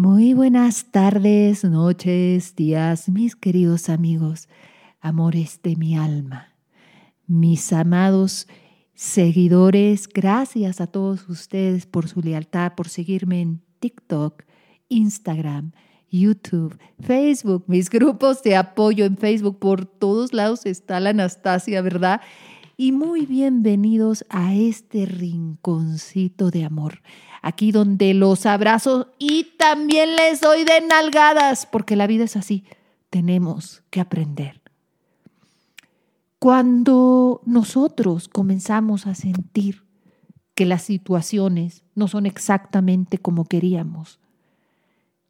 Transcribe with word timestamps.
Muy 0.00 0.32
buenas 0.32 0.92
tardes, 0.92 1.64
noches, 1.64 2.54
días, 2.54 3.08
mis 3.08 3.34
queridos 3.34 3.88
amigos, 3.88 4.48
amores 5.00 5.58
de 5.64 5.74
mi 5.74 5.96
alma, 5.96 6.54
mis 7.26 7.72
amados 7.72 8.46
seguidores, 8.94 10.08
gracias 10.08 10.80
a 10.80 10.86
todos 10.86 11.28
ustedes 11.28 11.84
por 11.86 12.06
su 12.06 12.20
lealtad, 12.20 12.74
por 12.76 12.88
seguirme 12.88 13.40
en 13.40 13.60
TikTok, 13.80 14.44
Instagram, 14.88 15.72
YouTube, 16.12 16.78
Facebook, 17.00 17.64
mis 17.66 17.90
grupos 17.90 18.40
de 18.44 18.54
apoyo 18.54 19.04
en 19.04 19.16
Facebook, 19.16 19.58
por 19.58 19.84
todos 19.84 20.32
lados 20.32 20.64
está 20.64 21.00
la 21.00 21.10
Anastasia, 21.10 21.82
¿verdad? 21.82 22.20
Y 22.76 22.92
muy 22.92 23.26
bienvenidos 23.26 24.24
a 24.28 24.54
este 24.54 25.06
rinconcito 25.06 26.52
de 26.52 26.64
amor 26.64 27.00
aquí 27.42 27.72
donde 27.72 28.14
los 28.14 28.46
abrazo 28.46 29.12
y 29.18 29.44
también 29.58 30.16
les 30.16 30.40
doy 30.40 30.64
de 30.64 30.80
nalgadas, 30.80 31.66
porque 31.66 31.96
la 31.96 32.06
vida 32.06 32.24
es 32.24 32.36
así, 32.36 32.64
tenemos 33.10 33.82
que 33.90 34.00
aprender. 34.00 34.60
Cuando 36.38 37.40
nosotros 37.44 38.28
comenzamos 38.28 39.06
a 39.06 39.14
sentir 39.14 39.84
que 40.54 40.66
las 40.66 40.82
situaciones 40.82 41.84
no 41.94 42.08
son 42.08 42.26
exactamente 42.26 43.18
como 43.18 43.44
queríamos, 43.44 44.20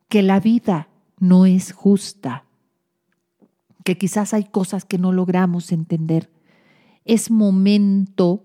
que 0.09 0.23
la 0.23 0.41
vida 0.41 0.89
no 1.19 1.47
es 1.47 1.73
justa, 1.73 2.45
que 3.85 3.97
quizás 3.97 4.35
hay 4.35 4.45
cosas 4.45 4.85
que 4.85 4.99
no 4.99 5.13
logramos 5.13 5.73
entender, 5.73 6.31
es 7.05 7.31
momento 7.31 8.45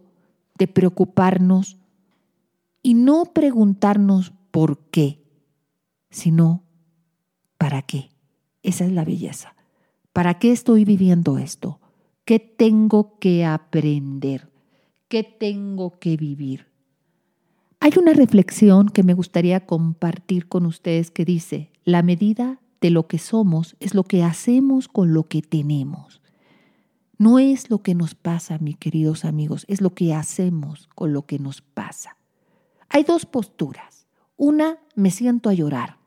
de 0.57 0.68
preocuparnos 0.68 1.77
y 2.84 2.94
no 2.94 3.34
preguntarnos 3.34 4.34
por 4.52 4.78
qué, 4.91 5.24
sino 6.12 6.64
para 7.58 7.82
qué. 7.82 8.12
Esa 8.62 8.86
es 8.86 8.91
la 8.91 9.05
belleza. 9.05 9.55
¿Para 10.12 10.38
qué 10.38 10.52
estoy 10.52 10.85
viviendo 10.85 11.38
esto? 11.38 11.80
¿Qué 12.26 12.40
tengo 12.40 13.18
que 13.20 13.46
aprender? 13.46 14.52
¿Qué 15.07 15.24
tengo 15.24 15.98
que 15.99 16.18
vivir? 16.18 16.68
Hay 17.80 17.91
una 17.98 18.13
reflexión 18.13 18.90
que 18.90 19.04
me 19.04 19.13
gustaría 19.13 19.66
compartir 19.66 20.48
con 20.48 20.66
ustedes 20.66 21.10
que 21.10 21.26
dice, 21.26 21.72
la 21.84 22.04
medida 22.04 22.62
de 22.79 22.91
lo 22.91 23.07
que 23.07 23.18
somos 23.18 23.76
es 23.79 23.94
lo 23.96 24.04
que 24.04 24.24
hacemos 24.24 24.88
con 24.88 25.13
lo 25.13 25.24
que 25.24 25.41
tenemos. 25.41 26.22
No 27.18 27.40
es 27.40 27.70
lo 27.70 27.82
que 27.82 27.96
nos 27.96 28.16
pasa, 28.16 28.57
mis 28.60 28.77
queridos 28.77 29.26
amigos, 29.26 29.66
es 29.68 29.82
lo 29.82 29.94
que 29.94 30.13
hacemos 30.13 30.90
con 30.96 31.13
lo 31.13 31.26
que 31.26 31.40
nos 31.40 31.62
pasa. 31.62 32.18
Hay 32.94 33.04
dos 33.04 33.26
posturas. 33.26 34.05
Una, 34.38 34.77
me 34.94 35.10
siento 35.10 35.49
a 35.49 35.54
llorar. 35.54 35.98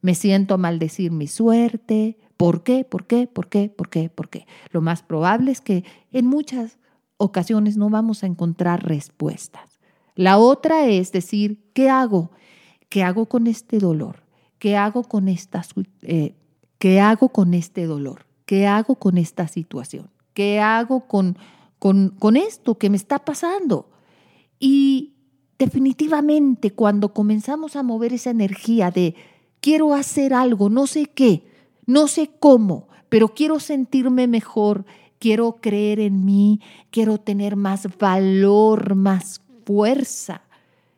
Me 0.00 0.16
siento 0.16 0.54
a 0.54 0.58
maldecir 0.58 1.12
mi 1.12 1.28
suerte. 1.28 2.18
¿Por 2.36 2.64
qué? 2.64 2.84
¿Por 2.84 3.06
qué? 3.06 3.28
¿Por 3.28 3.48
qué? 3.48 3.68
¿Por 3.68 3.88
qué? 3.88 4.08
¿Por 4.10 4.28
qué? 4.28 4.44
Lo 4.72 4.80
más 4.80 5.04
probable 5.04 5.52
es 5.52 5.60
que 5.60 5.84
en 6.10 6.26
muchas 6.26 6.80
ocasiones 7.16 7.76
no 7.76 7.90
vamos 7.90 8.24
a 8.24 8.26
encontrar 8.26 8.84
respuestas. 8.84 9.78
La 10.16 10.38
otra 10.38 10.88
es 10.88 11.12
decir, 11.12 11.70
¿qué 11.74 11.88
hago? 11.88 12.32
¿Qué 12.88 13.04
hago 13.04 13.26
con 13.26 13.46
este 13.46 13.78
dolor? 13.78 14.24
¿Qué 14.58 14.76
hago 14.76 15.04
con 15.04 15.28
esta, 15.28 15.62
eh, 16.02 16.34
¿qué 16.80 17.00
hago 17.00 17.28
con 17.28 17.54
este 17.54 17.86
dolor? 17.86 18.26
¿Qué 18.46 18.66
hago 18.66 18.96
con 18.96 19.16
esta 19.16 19.46
situación? 19.46 20.10
¿Qué 20.34 20.58
hago 20.58 21.06
con, 21.06 21.38
con, 21.78 22.16
con 22.18 22.36
esto 22.36 22.78
que 22.78 22.90
me 22.90 22.96
está 22.96 23.20
pasando? 23.20 23.88
Y 24.58 25.19
definitivamente 25.60 26.72
cuando 26.72 27.12
comenzamos 27.12 27.76
a 27.76 27.82
mover 27.82 28.14
esa 28.14 28.30
energía 28.30 28.90
de 28.90 29.14
quiero 29.60 29.92
hacer 29.92 30.32
algo, 30.32 30.70
no 30.70 30.86
sé 30.86 31.04
qué, 31.04 31.44
no 31.84 32.08
sé 32.08 32.30
cómo, 32.40 32.88
pero 33.10 33.34
quiero 33.34 33.60
sentirme 33.60 34.26
mejor, 34.26 34.86
quiero 35.18 35.58
creer 35.60 36.00
en 36.00 36.24
mí, 36.24 36.62
quiero 36.90 37.18
tener 37.18 37.56
más 37.56 37.86
valor, 37.98 38.94
más 38.94 39.42
fuerza, 39.66 40.40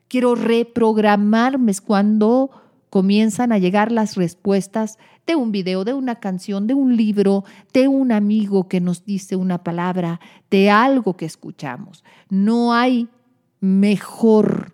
quiero 0.06 0.36
reprogramarme 0.36 1.72
cuando 1.84 2.50
comienzan 2.88 3.50
a 3.50 3.58
llegar 3.58 3.90
las 3.90 4.14
respuestas 4.14 4.96
de 5.26 5.34
un 5.34 5.50
video, 5.50 5.82
de 5.82 5.94
una 5.94 6.20
canción, 6.20 6.68
de 6.68 6.74
un 6.74 6.96
libro, 6.96 7.42
de 7.72 7.88
un 7.88 8.12
amigo 8.12 8.68
que 8.68 8.80
nos 8.80 9.04
dice 9.04 9.34
una 9.34 9.64
palabra, 9.64 10.20
de 10.52 10.70
algo 10.70 11.16
que 11.16 11.24
escuchamos. 11.24 12.04
No 12.28 12.72
hay 12.72 13.08
mejor, 13.62 14.72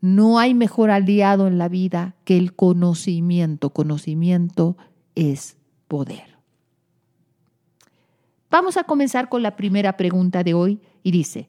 no 0.00 0.38
hay 0.38 0.54
mejor 0.54 0.90
aliado 0.90 1.46
en 1.46 1.58
la 1.58 1.68
vida 1.68 2.16
que 2.24 2.38
el 2.38 2.54
conocimiento. 2.54 3.70
Conocimiento 3.70 4.78
es 5.14 5.58
poder. 5.86 6.38
Vamos 8.50 8.78
a 8.78 8.84
comenzar 8.84 9.28
con 9.28 9.42
la 9.42 9.56
primera 9.56 9.98
pregunta 9.98 10.42
de 10.42 10.54
hoy 10.54 10.80
y 11.02 11.10
dice, 11.10 11.48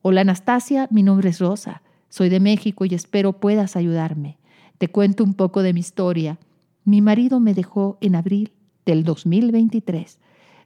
Hola 0.00 0.22
Anastasia, 0.22 0.88
mi 0.90 1.02
nombre 1.02 1.28
es 1.28 1.40
Rosa, 1.40 1.82
soy 2.08 2.30
de 2.30 2.40
México 2.40 2.86
y 2.86 2.94
espero 2.94 3.34
puedas 3.34 3.76
ayudarme. 3.76 4.38
Te 4.78 4.88
cuento 4.88 5.24
un 5.24 5.34
poco 5.34 5.62
de 5.62 5.74
mi 5.74 5.80
historia. 5.80 6.38
Mi 6.84 7.02
marido 7.02 7.38
me 7.38 7.52
dejó 7.52 7.98
en 8.00 8.16
abril 8.16 8.52
del 8.86 9.04
2023. 9.04 10.18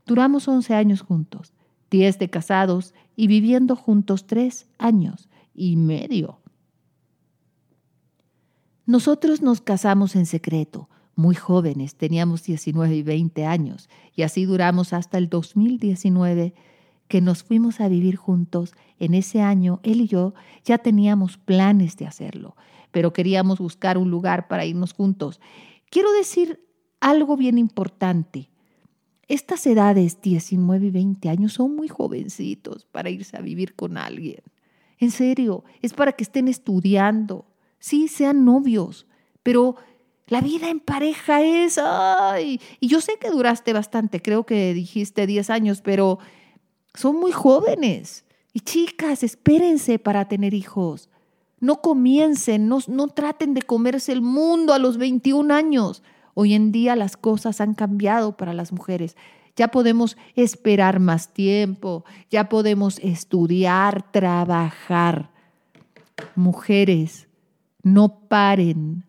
Duramos 0.06 0.46
11 0.46 0.74
años 0.74 1.02
juntos 1.02 1.52
diez 1.90 2.18
de 2.18 2.30
casados 2.30 2.94
y 3.16 3.26
viviendo 3.26 3.76
juntos 3.76 4.26
tres 4.26 4.66
años 4.78 5.28
y 5.54 5.76
medio. 5.76 6.40
Nosotros 8.86 9.42
nos 9.42 9.60
casamos 9.60 10.16
en 10.16 10.24
secreto, 10.24 10.88
muy 11.14 11.34
jóvenes, 11.34 11.96
teníamos 11.96 12.44
19 12.44 12.96
y 12.96 13.02
20 13.02 13.44
años, 13.44 13.90
y 14.14 14.22
así 14.22 14.44
duramos 14.44 14.92
hasta 14.92 15.18
el 15.18 15.28
2019 15.28 16.54
que 17.08 17.20
nos 17.20 17.42
fuimos 17.42 17.80
a 17.80 17.88
vivir 17.88 18.16
juntos. 18.16 18.74
En 18.98 19.14
ese 19.14 19.42
año, 19.42 19.80
él 19.82 20.00
y 20.00 20.06
yo 20.06 20.34
ya 20.64 20.78
teníamos 20.78 21.36
planes 21.38 21.96
de 21.96 22.06
hacerlo, 22.06 22.56
pero 22.90 23.12
queríamos 23.12 23.58
buscar 23.58 23.98
un 23.98 24.10
lugar 24.10 24.48
para 24.48 24.64
irnos 24.64 24.92
juntos. 24.92 25.40
Quiero 25.90 26.12
decir 26.12 26.64
algo 27.00 27.36
bien 27.36 27.58
importante. 27.58 28.50
Estas 29.28 29.66
edades, 29.66 30.22
19 30.22 30.86
y 30.86 30.90
20 30.90 31.28
años, 31.28 31.52
son 31.52 31.76
muy 31.76 31.88
jovencitos 31.88 32.86
para 32.86 33.10
irse 33.10 33.36
a 33.36 33.42
vivir 33.42 33.74
con 33.74 33.98
alguien. 33.98 34.42
En 34.98 35.10
serio, 35.10 35.64
es 35.82 35.92
para 35.92 36.12
que 36.12 36.24
estén 36.24 36.48
estudiando. 36.48 37.44
Sí, 37.78 38.08
sean 38.08 38.46
novios, 38.46 39.06
pero 39.42 39.76
la 40.28 40.40
vida 40.40 40.70
en 40.70 40.80
pareja 40.80 41.42
es, 41.42 41.78
ay, 41.78 42.60
y 42.80 42.88
yo 42.88 43.00
sé 43.00 43.18
que 43.20 43.30
duraste 43.30 43.72
bastante, 43.72 44.20
creo 44.20 44.44
que 44.44 44.74
dijiste 44.74 45.26
10 45.26 45.50
años, 45.50 45.82
pero 45.82 46.18
son 46.94 47.16
muy 47.16 47.30
jóvenes. 47.30 48.24
Y 48.52 48.60
chicas, 48.60 49.22
espérense 49.22 49.98
para 49.98 50.26
tener 50.26 50.54
hijos. 50.54 51.10
No 51.60 51.80
comiencen, 51.80 52.66
no, 52.66 52.78
no 52.88 53.08
traten 53.08 53.54
de 53.54 53.62
comerse 53.62 54.12
el 54.12 54.22
mundo 54.22 54.72
a 54.72 54.78
los 54.78 54.96
21 54.96 55.52
años. 55.54 56.02
Hoy 56.40 56.54
en 56.54 56.70
día 56.70 56.94
las 56.94 57.16
cosas 57.16 57.60
han 57.60 57.74
cambiado 57.74 58.36
para 58.36 58.54
las 58.54 58.70
mujeres. 58.70 59.16
Ya 59.56 59.72
podemos 59.72 60.16
esperar 60.36 61.00
más 61.00 61.32
tiempo, 61.32 62.04
ya 62.30 62.48
podemos 62.48 63.00
estudiar, 63.00 64.12
trabajar. 64.12 65.32
Mujeres, 66.36 67.26
no 67.82 68.20
paren 68.28 69.04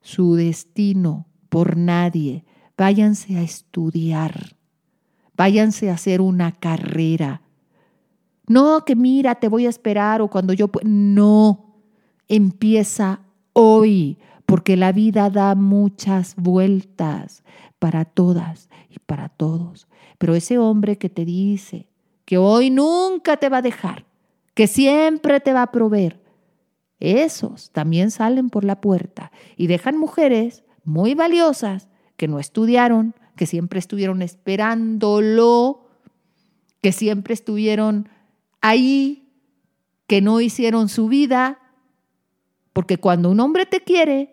su 0.00 0.34
destino 0.34 1.28
por 1.50 1.76
nadie. 1.76 2.44
Váyanse 2.76 3.36
a 3.36 3.42
estudiar. 3.42 4.56
Váyanse 5.36 5.88
a 5.88 5.94
hacer 5.94 6.20
una 6.20 6.50
carrera. 6.50 7.42
No, 8.48 8.84
que 8.84 8.96
mira, 8.96 9.36
te 9.36 9.46
voy 9.46 9.66
a 9.66 9.70
esperar 9.70 10.20
o 10.20 10.26
cuando 10.26 10.52
yo... 10.52 10.68
No, 10.82 11.76
empieza 12.26 13.20
hoy 13.52 14.18
porque 14.52 14.76
la 14.76 14.92
vida 14.92 15.30
da 15.30 15.54
muchas 15.54 16.36
vueltas 16.36 17.42
para 17.78 18.04
todas 18.04 18.68
y 18.90 18.98
para 18.98 19.30
todos. 19.30 19.88
Pero 20.18 20.34
ese 20.34 20.58
hombre 20.58 20.98
que 20.98 21.08
te 21.08 21.24
dice 21.24 21.88
que 22.26 22.36
hoy 22.36 22.68
nunca 22.68 23.38
te 23.38 23.48
va 23.48 23.56
a 23.56 23.62
dejar, 23.62 24.04
que 24.52 24.66
siempre 24.66 25.40
te 25.40 25.54
va 25.54 25.62
a 25.62 25.72
proveer, 25.72 26.20
esos 27.00 27.70
también 27.70 28.10
salen 28.10 28.50
por 28.50 28.64
la 28.64 28.82
puerta 28.82 29.32
y 29.56 29.68
dejan 29.68 29.96
mujeres 29.96 30.64
muy 30.84 31.14
valiosas 31.14 31.88
que 32.18 32.28
no 32.28 32.38
estudiaron, 32.38 33.14
que 33.36 33.46
siempre 33.46 33.78
estuvieron 33.78 34.20
esperándolo, 34.20 35.88
que 36.82 36.92
siempre 36.92 37.32
estuvieron 37.32 38.10
ahí, 38.60 39.32
que 40.06 40.20
no 40.20 40.42
hicieron 40.42 40.90
su 40.90 41.08
vida, 41.08 41.58
porque 42.74 42.98
cuando 42.98 43.30
un 43.30 43.40
hombre 43.40 43.64
te 43.64 43.80
quiere, 43.80 44.31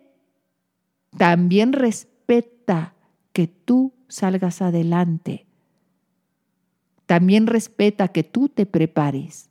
también 1.17 1.73
respeta 1.73 2.93
que 3.33 3.47
tú 3.47 3.93
salgas 4.07 4.61
adelante. 4.61 5.45
También 7.05 7.47
respeta 7.47 8.09
que 8.09 8.23
tú 8.23 8.49
te 8.49 8.65
prepares. 8.65 9.49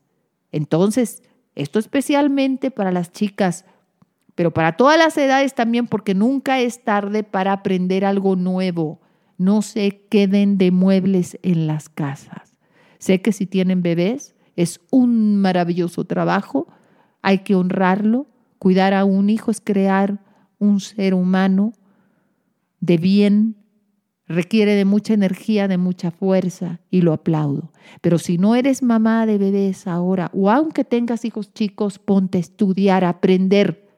Entonces, 0.52 1.22
esto 1.55 1.78
especialmente 1.78 2.70
para 2.70 2.93
las 2.93 3.12
chicas 3.12 3.64
pero 4.38 4.52
para 4.52 4.76
todas 4.76 4.96
las 4.96 5.19
edades 5.19 5.52
también 5.52 5.88
porque 5.88 6.14
nunca 6.14 6.60
es 6.60 6.84
tarde 6.84 7.25
para 7.25 7.52
aprender 7.52 8.05
algo 8.05 8.37
nuevo. 8.37 9.00
No 9.37 9.62
se 9.62 10.06
queden 10.08 10.58
de 10.58 10.70
muebles 10.70 11.40
en 11.43 11.66
las 11.66 11.88
casas. 11.88 12.56
Sé 13.00 13.20
que 13.20 13.32
si 13.32 13.46
tienen 13.46 13.82
bebés 13.82 14.37
es 14.55 14.81
un 14.93 15.40
maravilloso 15.40 16.05
trabajo, 16.05 16.69
hay 17.20 17.38
que 17.38 17.56
honrarlo. 17.56 18.28
Cuidar 18.60 18.94
a 18.94 19.05
un 19.05 19.28
hijo 19.28 19.50
es 19.50 19.60
crear 19.60 20.20
un 20.58 20.81
ser 20.81 21.14
humano 21.14 21.72
de 22.81 22.96
bien, 22.96 23.56
requiere 24.26 24.75
de 24.75 24.84
mucha 24.84 25.14
energía, 25.14 25.69
de 25.69 25.78
mucha 25.78 26.10
fuerza 26.10 26.81
y 26.90 27.00
lo 27.00 27.12
aplaudo. 27.12 27.72
Pero 28.00 28.19
si 28.19 28.38
no 28.38 28.55
eres 28.55 28.82
mamá 28.82 29.26
de 29.26 29.38
bebés 29.38 29.87
ahora, 29.87 30.31
o 30.34 30.50
aunque 30.50 30.84
tengas 30.84 31.25
hijos 31.25 31.52
chicos, 31.52 31.99
ponte 31.99 32.38
a 32.38 32.40
estudiar, 32.40 33.05
a 33.05 33.10
aprender. 33.10 33.88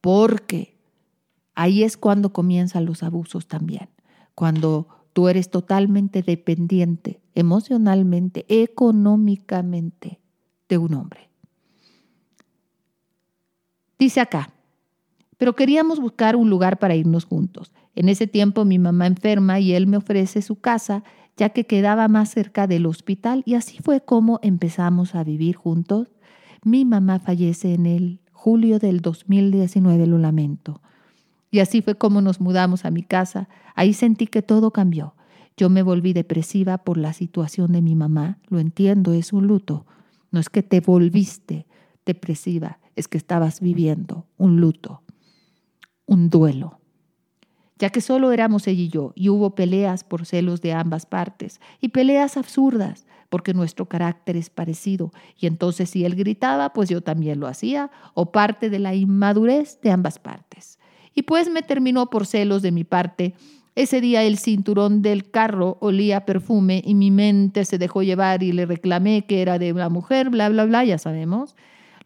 Porque 0.00 0.76
ahí 1.54 1.82
es 1.82 1.96
cuando 1.96 2.32
comienzan 2.32 2.86
los 2.86 3.02
abusos 3.02 3.46
también. 3.46 3.88
Cuando 4.34 4.88
tú 5.12 5.28
eres 5.28 5.50
totalmente 5.50 6.22
dependiente 6.22 7.22
emocionalmente, 7.34 8.44
económicamente 8.48 10.20
de 10.68 10.78
un 10.78 10.94
hombre. 10.94 11.31
Dice 14.02 14.20
acá, 14.20 14.50
pero 15.38 15.54
queríamos 15.54 16.00
buscar 16.00 16.34
un 16.34 16.50
lugar 16.50 16.80
para 16.80 16.96
irnos 16.96 17.24
juntos. 17.24 17.70
En 17.94 18.08
ese 18.08 18.26
tiempo 18.26 18.64
mi 18.64 18.80
mamá 18.80 19.06
enferma 19.06 19.60
y 19.60 19.74
él 19.74 19.86
me 19.86 19.96
ofrece 19.96 20.42
su 20.42 20.56
casa, 20.56 21.04
ya 21.36 21.50
que 21.50 21.66
quedaba 21.66 22.08
más 22.08 22.28
cerca 22.28 22.66
del 22.66 22.86
hospital 22.86 23.44
y 23.46 23.54
así 23.54 23.78
fue 23.80 24.00
como 24.00 24.40
empezamos 24.42 25.14
a 25.14 25.22
vivir 25.22 25.54
juntos. 25.54 26.08
Mi 26.64 26.84
mamá 26.84 27.20
fallece 27.20 27.74
en 27.74 27.86
el 27.86 28.18
julio 28.32 28.80
del 28.80 29.02
2019, 29.02 30.08
lo 30.08 30.18
lamento. 30.18 30.82
Y 31.52 31.60
así 31.60 31.80
fue 31.80 31.94
como 31.94 32.20
nos 32.22 32.40
mudamos 32.40 32.84
a 32.84 32.90
mi 32.90 33.04
casa. 33.04 33.48
Ahí 33.76 33.92
sentí 33.92 34.26
que 34.26 34.42
todo 34.42 34.72
cambió. 34.72 35.14
Yo 35.56 35.70
me 35.70 35.84
volví 35.84 36.12
depresiva 36.12 36.78
por 36.78 36.98
la 36.98 37.12
situación 37.12 37.70
de 37.70 37.82
mi 37.82 37.94
mamá. 37.94 38.38
Lo 38.48 38.58
entiendo, 38.58 39.12
es 39.12 39.32
un 39.32 39.46
luto. 39.46 39.86
No 40.32 40.40
es 40.40 40.48
que 40.48 40.64
te 40.64 40.80
volviste 40.80 41.66
depresiva, 42.04 42.80
es 42.96 43.08
que 43.08 43.18
estabas 43.18 43.60
viviendo 43.60 44.26
un 44.36 44.60
luto, 44.60 45.02
un 46.06 46.30
duelo 46.30 46.82
ya 47.82 47.90
que 47.90 48.00
solo 48.00 48.30
éramos 48.30 48.68
ella 48.68 48.80
y 48.80 48.88
yo, 48.88 49.12
y 49.16 49.28
hubo 49.28 49.56
peleas 49.56 50.04
por 50.04 50.24
celos 50.24 50.60
de 50.60 50.72
ambas 50.72 51.04
partes, 51.04 51.60
y 51.80 51.88
peleas 51.88 52.36
absurdas, 52.36 53.06
porque 53.28 53.54
nuestro 53.54 53.86
carácter 53.86 54.36
es 54.36 54.50
parecido, 54.50 55.10
y 55.36 55.48
entonces 55.48 55.90
si 55.90 56.04
él 56.04 56.14
gritaba, 56.14 56.72
pues 56.72 56.88
yo 56.88 57.00
también 57.00 57.40
lo 57.40 57.48
hacía, 57.48 57.90
o 58.14 58.30
parte 58.30 58.70
de 58.70 58.78
la 58.78 58.94
inmadurez 58.94 59.80
de 59.80 59.90
ambas 59.90 60.20
partes. 60.20 60.78
Y 61.12 61.22
pues 61.22 61.50
me 61.50 61.62
terminó 61.62 62.08
por 62.08 62.24
celos 62.24 62.62
de 62.62 62.70
mi 62.70 62.84
parte. 62.84 63.34
Ese 63.74 64.00
día 64.00 64.22
el 64.22 64.38
cinturón 64.38 65.02
del 65.02 65.28
carro 65.32 65.76
olía 65.80 66.24
perfume 66.24 66.84
y 66.86 66.94
mi 66.94 67.10
mente 67.10 67.64
se 67.64 67.78
dejó 67.78 68.04
llevar 68.04 68.44
y 68.44 68.52
le 68.52 68.64
reclamé 68.64 69.26
que 69.26 69.42
era 69.42 69.58
de 69.58 69.72
una 69.72 69.88
mujer, 69.88 70.30
bla, 70.30 70.48
bla, 70.48 70.66
bla, 70.66 70.84
ya 70.84 70.98
sabemos. 70.98 71.56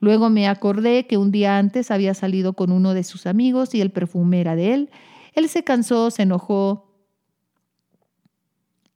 Luego 0.01 0.31
me 0.31 0.49
acordé 0.49 1.07
que 1.07 1.17
un 1.17 1.31
día 1.31 1.59
antes 1.59 1.91
había 1.91 2.15
salido 2.15 2.53
con 2.53 2.73
uno 2.73 2.95
de 2.95 3.05
sus 3.05 3.27
amigos 3.27 3.75
y 3.75 3.81
el 3.81 3.91
perfume 3.91 4.41
era 4.41 4.57
de 4.57 4.75
él 4.75 4.91
él 5.37 5.51
se 5.51 5.63
cansó, 5.63 6.11
se 6.11 6.23
enojó 6.23 6.87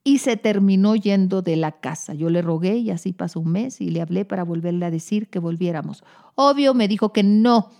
y 0.03 0.19
se 0.19 0.39
terminó 0.39 0.97
yendo 0.97 1.43
de 1.43 1.57
la 1.57 1.81
casa. 1.81 2.15
Yo 2.15 2.31
le 2.31 2.41
rogué 2.41 2.79
y 2.79 2.91
así 2.91 3.13
pasó 3.13 3.41
un 3.41 3.53
mes 3.53 3.81
y 3.83 3.91
le 3.91 4.01
hablé 4.01 4.25
para 4.25 4.43
volverle 4.43 4.87
a 4.87 4.91
decir 4.91 5.29
que 5.29 5.39
volviéramos. 5.39 6.03
Obvio, 6.35 6.73
me 6.73 6.89
dijo 6.89 7.13
que 7.13 7.23
no. 7.23 7.71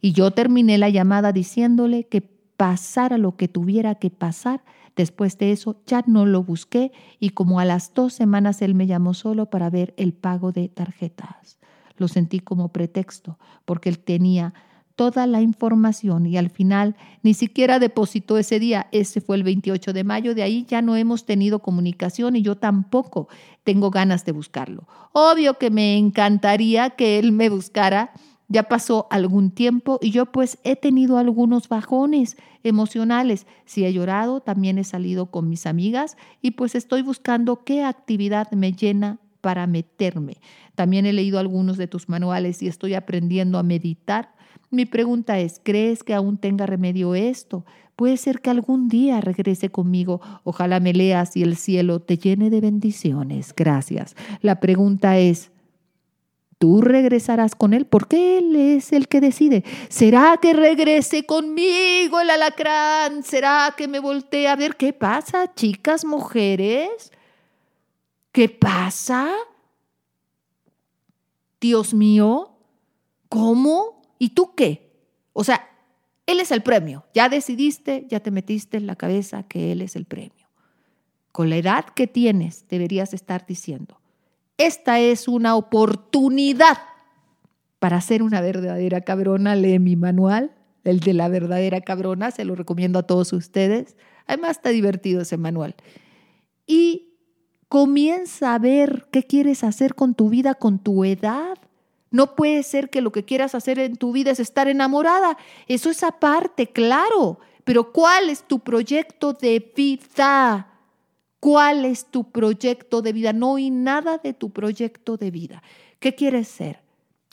Y 0.00 0.12
yo 0.12 0.30
terminé 0.30 0.78
la 0.78 0.88
llamada 0.88 1.32
diciéndole 1.32 2.04
que 2.04 2.22
pasara 2.22 3.18
lo 3.18 3.36
que 3.36 3.48
tuviera 3.48 3.96
que 3.96 4.08
pasar. 4.08 4.64
Después 4.96 5.36
de 5.36 5.52
eso 5.52 5.82
ya 5.86 6.02
no 6.06 6.24
lo 6.24 6.42
busqué 6.42 6.92
y 7.20 7.30
como 7.30 7.60
a 7.60 7.66
las 7.66 7.92
dos 7.92 8.14
semanas 8.14 8.62
él 8.62 8.74
me 8.74 8.86
llamó 8.86 9.12
solo 9.12 9.50
para 9.50 9.68
ver 9.68 9.92
el 9.98 10.14
pago 10.14 10.52
de 10.52 10.70
tarjetas. 10.70 11.55
Lo 11.96 12.08
sentí 12.08 12.40
como 12.40 12.68
pretexto 12.68 13.38
porque 13.64 13.88
él 13.88 13.98
tenía 13.98 14.54
toda 14.96 15.26
la 15.26 15.42
información 15.42 16.26
y 16.26 16.38
al 16.38 16.50
final 16.50 16.96
ni 17.22 17.34
siquiera 17.34 17.78
depositó 17.78 18.38
ese 18.38 18.58
día. 18.58 18.88
Ese 18.90 19.20
fue 19.20 19.36
el 19.36 19.44
28 19.44 19.92
de 19.92 20.04
mayo. 20.04 20.34
De 20.34 20.42
ahí 20.42 20.64
ya 20.66 20.82
no 20.82 20.96
hemos 20.96 21.26
tenido 21.26 21.60
comunicación 21.60 22.34
y 22.34 22.42
yo 22.42 22.56
tampoco 22.56 23.28
tengo 23.62 23.90
ganas 23.90 24.24
de 24.24 24.32
buscarlo. 24.32 24.88
Obvio 25.12 25.58
que 25.58 25.70
me 25.70 25.96
encantaría 25.98 26.90
que 26.90 27.18
él 27.18 27.30
me 27.30 27.50
buscara. 27.50 28.10
Ya 28.48 28.62
pasó 28.64 29.08
algún 29.10 29.50
tiempo 29.50 29.98
y 30.00 30.12
yo 30.12 30.26
pues 30.26 30.58
he 30.62 30.76
tenido 30.76 31.18
algunos 31.18 31.68
bajones 31.68 32.36
emocionales. 32.62 33.44
Si 33.64 33.84
he 33.84 33.92
llorado, 33.92 34.40
también 34.40 34.78
he 34.78 34.84
salido 34.84 35.26
con 35.26 35.48
mis 35.48 35.66
amigas 35.66 36.16
y 36.40 36.52
pues 36.52 36.76
estoy 36.76 37.02
buscando 37.02 37.64
qué 37.64 37.82
actividad 37.82 38.50
me 38.52 38.72
llena 38.72 39.18
para 39.46 39.68
meterme. 39.68 40.38
También 40.74 41.06
he 41.06 41.12
leído 41.12 41.38
algunos 41.38 41.76
de 41.76 41.86
tus 41.86 42.08
manuales 42.08 42.64
y 42.64 42.66
estoy 42.66 42.94
aprendiendo 42.94 43.60
a 43.60 43.62
meditar 43.62 44.34
mi 44.70 44.84
pregunta 44.84 45.38
es, 45.38 45.60
¿crees 45.62 46.02
que 46.02 46.14
aún 46.14 46.38
tenga 46.38 46.66
remedio 46.66 47.14
esto? 47.14 47.64
Puede 47.94 48.16
ser 48.16 48.40
que 48.40 48.50
algún 48.50 48.88
día 48.88 49.20
regrese 49.20 49.70
conmigo. 49.70 50.20
Ojalá 50.44 50.80
me 50.80 50.92
leas 50.92 51.36
y 51.36 51.42
el 51.42 51.56
cielo 51.56 52.00
te 52.00 52.18
llene 52.18 52.50
de 52.50 52.60
bendiciones. 52.60 53.54
Gracias. 53.56 54.16
La 54.42 54.58
pregunta 54.58 55.18
es, 55.18 55.52
¿tú 56.58 56.80
regresarás 56.80 57.54
con 57.54 57.74
él? 57.74 57.86
Porque 57.86 58.38
él 58.38 58.56
es 58.56 58.92
el 58.92 59.06
que 59.06 59.20
decide. 59.20 59.64
¿Será 59.88 60.38
que 60.42 60.52
regrese 60.52 61.24
conmigo 61.24 62.20
el 62.20 62.30
alacrán? 62.30 63.22
¿Será 63.22 63.72
que 63.76 63.86
me 63.86 64.00
voltee 64.00 64.48
a 64.48 64.56
ver 64.56 64.76
qué 64.76 64.92
pasa, 64.92 65.54
chicas, 65.54 66.04
mujeres? 66.04 67.12
¿Qué 68.36 68.50
pasa? 68.50 69.30
Dios 71.58 71.94
mío, 71.94 72.50
¿cómo? 73.30 74.02
¿Y 74.18 74.34
tú 74.34 74.54
qué? 74.54 74.92
O 75.32 75.42
sea, 75.42 75.66
Él 76.26 76.40
es 76.40 76.50
el 76.50 76.62
premio. 76.62 77.06
Ya 77.14 77.30
decidiste, 77.30 78.04
ya 78.10 78.20
te 78.20 78.30
metiste 78.30 78.76
en 78.76 78.86
la 78.86 78.94
cabeza 78.94 79.44
que 79.44 79.72
Él 79.72 79.80
es 79.80 79.96
el 79.96 80.04
premio. 80.04 80.50
Con 81.32 81.48
la 81.48 81.56
edad 81.56 81.86
que 81.86 82.06
tienes, 82.06 82.68
deberías 82.68 83.14
estar 83.14 83.46
diciendo, 83.46 84.02
esta 84.58 85.00
es 85.00 85.28
una 85.28 85.56
oportunidad 85.56 86.76
para 87.78 88.02
ser 88.02 88.22
una 88.22 88.42
verdadera 88.42 89.00
cabrona. 89.00 89.56
Lee 89.56 89.78
mi 89.78 89.96
manual, 89.96 90.54
el 90.84 91.00
de 91.00 91.14
la 91.14 91.28
verdadera 91.28 91.80
cabrona, 91.80 92.30
se 92.30 92.44
lo 92.44 92.54
recomiendo 92.54 92.98
a 92.98 93.06
todos 93.06 93.32
ustedes. 93.32 93.96
Además 94.26 94.58
está 94.58 94.68
divertido 94.68 95.22
ese 95.22 95.38
manual. 95.38 95.74
Y 96.66 97.05
comienza 97.68 98.54
a 98.54 98.58
ver 98.58 99.08
qué 99.10 99.22
quieres 99.22 99.64
hacer 99.64 99.94
con 99.94 100.14
tu 100.14 100.28
vida, 100.28 100.54
con 100.54 100.78
tu 100.78 101.04
edad. 101.04 101.58
No 102.10 102.34
puede 102.34 102.62
ser 102.62 102.90
que 102.90 103.00
lo 103.00 103.12
que 103.12 103.24
quieras 103.24 103.54
hacer 103.54 103.78
en 103.78 103.96
tu 103.96 104.12
vida 104.12 104.30
es 104.30 104.40
estar 104.40 104.68
enamorada. 104.68 105.36
Eso 105.66 105.90
es 105.90 106.02
aparte, 106.02 106.68
claro. 106.68 107.40
Pero 107.64 107.92
¿cuál 107.92 108.30
es 108.30 108.44
tu 108.44 108.60
proyecto 108.60 109.32
de 109.32 109.72
vida? 109.76 110.68
¿Cuál 111.40 111.84
es 111.84 112.06
tu 112.06 112.30
proyecto 112.30 113.02
de 113.02 113.12
vida? 113.12 113.32
No 113.32 113.52
oí 113.52 113.70
nada 113.70 114.18
de 114.18 114.32
tu 114.32 114.50
proyecto 114.50 115.16
de 115.16 115.30
vida. 115.30 115.62
¿Qué 115.98 116.14
quieres 116.14 116.48
ser? 116.48 116.80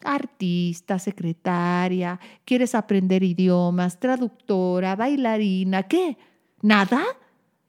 Artista, 0.03 0.99
secretaria, 0.99 2.19
quieres 2.43 2.75
aprender 2.75 3.23
idiomas, 3.23 3.99
traductora, 3.99 4.95
bailarina, 4.95 5.83
¿qué? 5.83 6.17
¿Nada? 6.61 7.03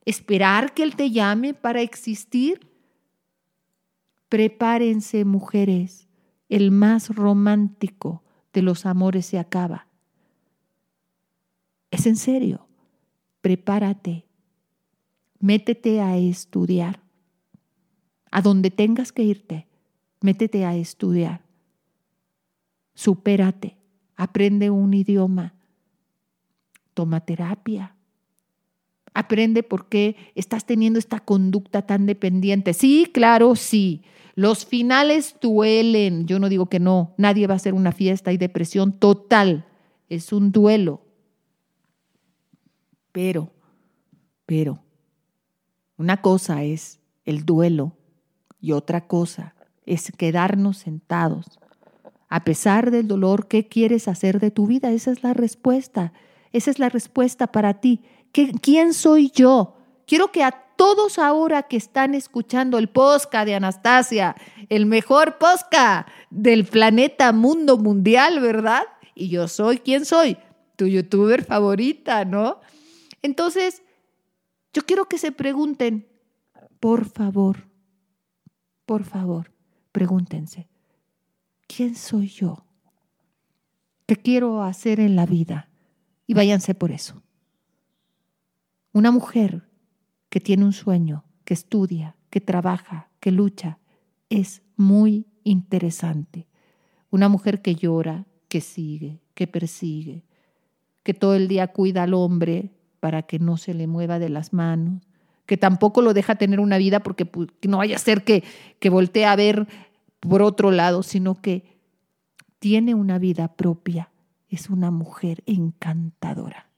¿Esperar 0.04 0.74
que 0.74 0.82
Él 0.82 0.96
te 0.96 1.10
llame 1.10 1.54
para 1.54 1.80
existir? 1.80 2.70
Prepárense, 4.28 5.24
mujeres 5.24 6.04
el 6.48 6.70
más 6.70 7.08
romántico 7.14 8.22
de 8.52 8.62
los 8.62 8.86
amores 8.86 9.26
se 9.26 9.38
acaba. 9.38 9.88
Es 11.90 12.06
en 12.06 12.16
serio. 12.16 12.68
Prepárate. 13.40 14.26
Métete 15.40 16.00
a 16.00 16.16
estudiar. 16.16 17.00
A 18.30 18.40
donde 18.40 18.70
tengas 18.70 19.12
que 19.12 19.22
irte, 19.22 19.68
métete 20.20 20.64
a 20.64 20.74
estudiar. 20.76 21.44
Supérate. 22.94 23.76
Aprende 24.16 24.70
un 24.70 24.94
idioma. 24.94 25.54
Toma 26.94 27.20
terapia. 27.20 27.93
Aprende 29.14 29.62
por 29.62 29.88
qué 29.88 30.16
estás 30.34 30.66
teniendo 30.66 30.98
esta 30.98 31.20
conducta 31.20 31.82
tan 31.82 32.04
dependiente. 32.04 32.74
Sí, 32.74 33.08
claro, 33.12 33.54
sí. 33.54 34.02
Los 34.34 34.66
finales 34.66 35.36
duelen. 35.40 36.26
Yo 36.26 36.40
no 36.40 36.48
digo 36.48 36.66
que 36.66 36.80
no. 36.80 37.14
Nadie 37.16 37.46
va 37.46 37.54
a 37.54 37.56
hacer 37.56 37.74
una 37.74 37.92
fiesta 37.92 38.32
y 38.32 38.36
depresión 38.36 38.98
total. 38.98 39.66
Es 40.08 40.32
un 40.32 40.50
duelo. 40.50 41.00
Pero, 43.12 43.52
pero, 44.44 44.82
una 45.96 46.20
cosa 46.20 46.64
es 46.64 46.98
el 47.24 47.44
duelo 47.44 47.96
y 48.60 48.72
otra 48.72 49.06
cosa 49.06 49.54
es 49.86 50.10
quedarnos 50.10 50.78
sentados 50.78 51.60
A 52.28 52.42
pesar 52.42 52.90
del 52.90 53.06
dolor, 53.06 53.46
¿qué 53.46 53.68
quieres 53.68 54.08
hacer 54.08 54.40
de 54.40 54.50
tu 54.50 54.66
vida? 54.66 54.90
Esa 54.90 55.12
es 55.12 55.22
la 55.22 55.34
respuesta. 55.34 56.12
Esa 56.50 56.72
es 56.72 56.80
la 56.80 56.88
respuesta 56.88 57.46
para 57.46 57.74
ti. 57.74 58.02
¿Quién 58.34 58.92
soy 58.94 59.30
yo? 59.30 59.76
Quiero 60.06 60.32
que 60.32 60.42
a 60.42 60.50
todos 60.76 61.20
ahora 61.20 61.62
que 61.62 61.76
están 61.76 62.14
escuchando 62.14 62.78
el 62.78 62.88
posca 62.88 63.44
de 63.44 63.54
Anastasia, 63.54 64.34
el 64.68 64.86
mejor 64.86 65.38
posca 65.38 66.06
del 66.30 66.64
planeta 66.66 67.32
mundo 67.32 67.78
mundial, 67.78 68.40
¿verdad? 68.40 68.82
Y 69.14 69.28
yo 69.28 69.46
soy, 69.46 69.78
¿quién 69.78 70.04
soy? 70.04 70.36
Tu 70.76 70.86
youtuber 70.86 71.44
favorita, 71.44 72.24
¿no? 72.24 72.60
Entonces, 73.22 73.82
yo 74.72 74.82
quiero 74.84 75.08
que 75.08 75.18
se 75.18 75.30
pregunten, 75.30 76.08
por 76.80 77.04
favor, 77.04 77.68
por 78.84 79.04
favor, 79.04 79.52
pregúntense, 79.92 80.68
¿quién 81.68 81.94
soy 81.94 82.28
yo? 82.28 82.66
¿Qué 84.06 84.16
quiero 84.16 84.62
hacer 84.62 84.98
en 84.98 85.14
la 85.14 85.24
vida? 85.24 85.70
Y 86.26 86.34
váyanse 86.34 86.74
por 86.74 86.90
eso. 86.90 87.23
Una 88.94 89.10
mujer 89.10 89.68
que 90.28 90.38
tiene 90.38 90.64
un 90.64 90.72
sueño, 90.72 91.24
que 91.44 91.52
estudia, 91.52 92.14
que 92.30 92.40
trabaja, 92.40 93.10
que 93.18 93.32
lucha, 93.32 93.80
es 94.30 94.62
muy 94.76 95.26
interesante. 95.42 96.46
Una 97.10 97.28
mujer 97.28 97.60
que 97.60 97.74
llora, 97.74 98.24
que 98.46 98.60
sigue, 98.60 99.20
que 99.34 99.48
persigue, 99.48 100.22
que 101.02 101.12
todo 101.12 101.34
el 101.34 101.48
día 101.48 101.72
cuida 101.72 102.04
al 102.04 102.14
hombre 102.14 102.70
para 103.00 103.22
que 103.22 103.40
no 103.40 103.56
se 103.56 103.74
le 103.74 103.88
mueva 103.88 104.20
de 104.20 104.28
las 104.28 104.52
manos, 104.52 105.02
que 105.44 105.56
tampoco 105.56 106.00
lo 106.00 106.14
deja 106.14 106.36
tener 106.36 106.60
una 106.60 106.78
vida 106.78 107.00
porque 107.00 107.26
pues, 107.26 107.48
no 107.66 107.78
vaya 107.78 107.96
a 107.96 107.98
ser 107.98 108.22
que, 108.22 108.44
que 108.78 108.90
voltee 108.90 109.26
a 109.26 109.34
ver 109.34 109.66
por 110.20 110.40
otro 110.40 110.70
lado, 110.70 111.02
sino 111.02 111.34
que 111.34 111.80
tiene 112.60 112.94
una 112.94 113.18
vida 113.18 113.56
propia. 113.56 114.12
Es 114.48 114.70
una 114.70 114.92
mujer 114.92 115.42
encantadora. 115.46 116.70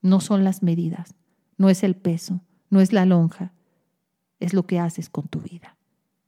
No 0.00 0.20
son 0.20 0.44
las 0.44 0.62
medidas, 0.62 1.16
no 1.60 1.68
es 1.68 1.84
el 1.84 1.94
peso, 1.94 2.40
no 2.70 2.80
es 2.80 2.90
la 2.94 3.04
lonja, 3.04 3.52
es 4.38 4.54
lo 4.54 4.66
que 4.66 4.78
haces 4.78 5.10
con 5.10 5.28
tu 5.28 5.40
vida, 5.40 5.76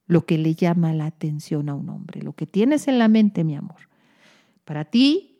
lo 0.07 0.27
que 0.27 0.37
le 0.37 0.55
llama 0.55 0.93
la 0.93 1.07
atención 1.07 1.71
a 1.71 1.75
un 1.75 1.89
hombre, 1.89 2.21
lo 2.21 2.35
que 2.35 2.47
tienes 2.47 2.87
en 2.87 2.99
la 2.99 3.09
mente, 3.09 3.43
mi 3.43 3.57
amor. 3.57 3.89
Para 4.67 4.85
ti, 4.85 5.39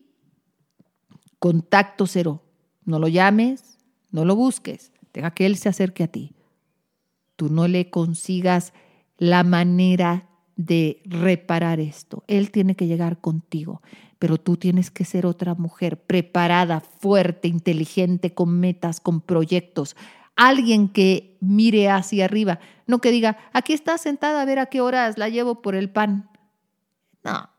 contacto 1.37 2.07
cero. 2.07 2.41
No 2.85 2.97
lo 2.97 3.07
llames, 3.07 3.77
no 4.09 4.25
lo 4.25 4.35
busques, 4.35 4.91
deja 5.13 5.29
que 5.29 5.45
él 5.45 5.57
se 5.57 5.69
acerque 5.69 6.05
a 6.05 6.07
ti. 6.07 6.33
Tú 7.35 7.49
no 7.49 7.67
le 7.67 7.91
consigas 7.91 8.73
la 9.19 9.43
manera 9.43 10.27
de 10.55 11.03
reparar 11.05 11.79
esto. 11.79 12.23
Él 12.25 12.49
tiene 12.49 12.75
que 12.75 12.87
llegar 12.87 13.21
contigo, 13.21 13.83
pero 14.23 14.37
tú 14.37 14.55
tienes 14.55 14.89
que 14.89 15.03
ser 15.03 15.25
otra 15.25 15.53
mujer 15.53 16.01
preparada, 16.01 16.79
fuerte, 16.79 17.49
inteligente, 17.49 18.33
con 18.33 18.57
metas, 18.57 19.01
con 19.01 19.19
proyectos. 19.19 19.97
Alguien 20.37 20.87
que 20.87 21.35
mire 21.41 21.89
hacia 21.89 22.23
arriba, 22.23 22.59
no 22.87 22.99
que 22.99 23.11
diga, 23.11 23.37
aquí 23.51 23.73
está 23.73 23.97
sentada 23.97 24.41
a 24.41 24.45
ver 24.45 24.59
a 24.59 24.67
qué 24.67 24.79
horas 24.79 25.17
la 25.17 25.27
llevo 25.27 25.61
por 25.61 25.75
el 25.75 25.89
pan. 25.89 26.29
No, 27.21 27.49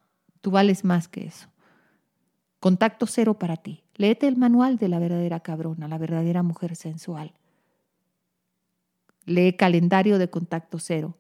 tú 0.40 0.52
vales 0.52 0.85
más 0.85 1.06
que 1.06 1.26
eso. 1.26 1.49
Contacto 2.61 3.06
cero 3.06 3.38
para 3.38 3.59
ti. 3.59 3.85
Léete 3.97 4.26
el 4.26 4.38
manual 4.38 4.78
de 4.78 4.88
la 4.88 4.99
verdadera 4.99 5.40
cabrona, 5.40 5.87
la 5.87 5.99
verdadera 5.99 6.42
mujer 6.42 6.76
sensual. 6.76 7.35
Lee 9.26 9.52
calendario 9.52 10.16
de 10.16 10.30
contacto 10.30 10.78
cero. 10.78 11.18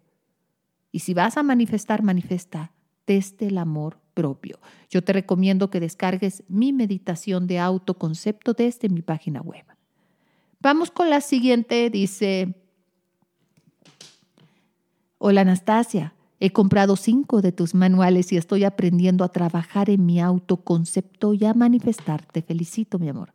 Y 0.90 1.00
si 1.00 1.12
vas 1.12 1.36
a 1.36 1.42
manifestar, 1.42 2.02
manifiesta 2.02 2.72
desde 3.06 3.48
el 3.48 3.58
amor 3.58 3.98
propio. 4.14 4.58
Yo 4.88 5.02
te 5.02 5.12
recomiendo 5.12 5.70
que 5.70 5.80
descargues 5.80 6.44
mi 6.48 6.72
meditación 6.72 7.46
de 7.46 7.58
autoconcepto 7.58 8.54
desde 8.54 8.88
mi 8.88 9.02
página 9.02 9.42
web. 9.42 9.64
Vamos 10.60 10.90
con 10.90 11.10
la 11.10 11.20
siguiente, 11.20 11.90
dice, 11.90 12.54
hola 15.18 15.42
Anastasia, 15.42 16.14
he 16.40 16.50
comprado 16.50 16.96
cinco 16.96 17.42
de 17.42 17.52
tus 17.52 17.74
manuales 17.74 18.32
y 18.32 18.36
estoy 18.36 18.64
aprendiendo 18.64 19.24
a 19.24 19.28
trabajar 19.30 19.90
en 19.90 20.06
mi 20.06 20.20
autoconcepto 20.20 21.34
y 21.34 21.44
a 21.44 21.54
manifestar. 21.54 22.24
Te 22.24 22.42
felicito, 22.42 22.98
mi 22.98 23.08
amor. 23.08 23.32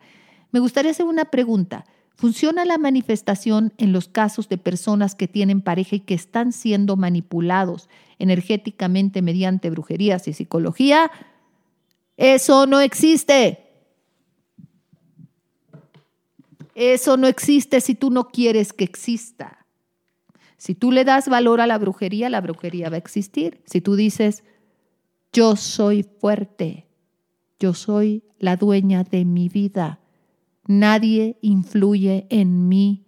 Me 0.52 0.60
gustaría 0.60 0.92
hacer 0.92 1.06
una 1.06 1.26
pregunta. 1.26 1.86
¿Funciona 2.20 2.66
la 2.66 2.78
manifestación 2.78 3.72
en 3.78 3.94
los 3.94 4.10
casos 4.10 4.50
de 4.50 4.58
personas 4.58 5.16
que 5.16 5.30
tienen 5.30 5.62
pareja 5.62 5.96
y 5.96 6.00
que 6.02 6.16
están 6.16 6.52
siendo 6.52 6.98
manipulados 6.98 7.88
energéticamente 8.18 9.22
mediante 9.22 9.70
brujerías 9.70 10.28
y 10.28 10.34
psicología? 10.34 11.10
Eso 12.18 12.66
no 12.66 12.82
existe. 12.82 13.70
Eso 16.76 17.16
no 17.16 17.26
existe 17.26 17.80
si 17.80 17.96
tú 17.96 18.12
no 18.12 18.28
quieres 18.28 18.74
que 18.74 18.84
exista. 18.84 19.66
Si 20.58 20.76
tú 20.76 20.92
le 20.92 21.06
das 21.06 21.30
valor 21.30 21.62
a 21.62 21.68
la 21.68 21.78
brujería, 21.78 22.30
la 22.30 22.42
brujería 22.42 22.90
va 22.90 22.96
a 22.96 23.00
existir. 23.00 23.62
Si 23.64 23.80
tú 23.80 23.96
dices, 23.96 24.44
yo 25.32 25.56
soy 25.56 26.04
fuerte, 26.04 26.86
yo 27.62 27.74
soy 27.74 28.24
la 28.40 28.58
dueña 28.58 29.06
de 29.06 29.24
mi 29.24 29.48
vida, 29.48 30.02
Nadie 30.70 31.40
influye 31.42 32.28
en 32.30 32.68
mí. 32.68 33.04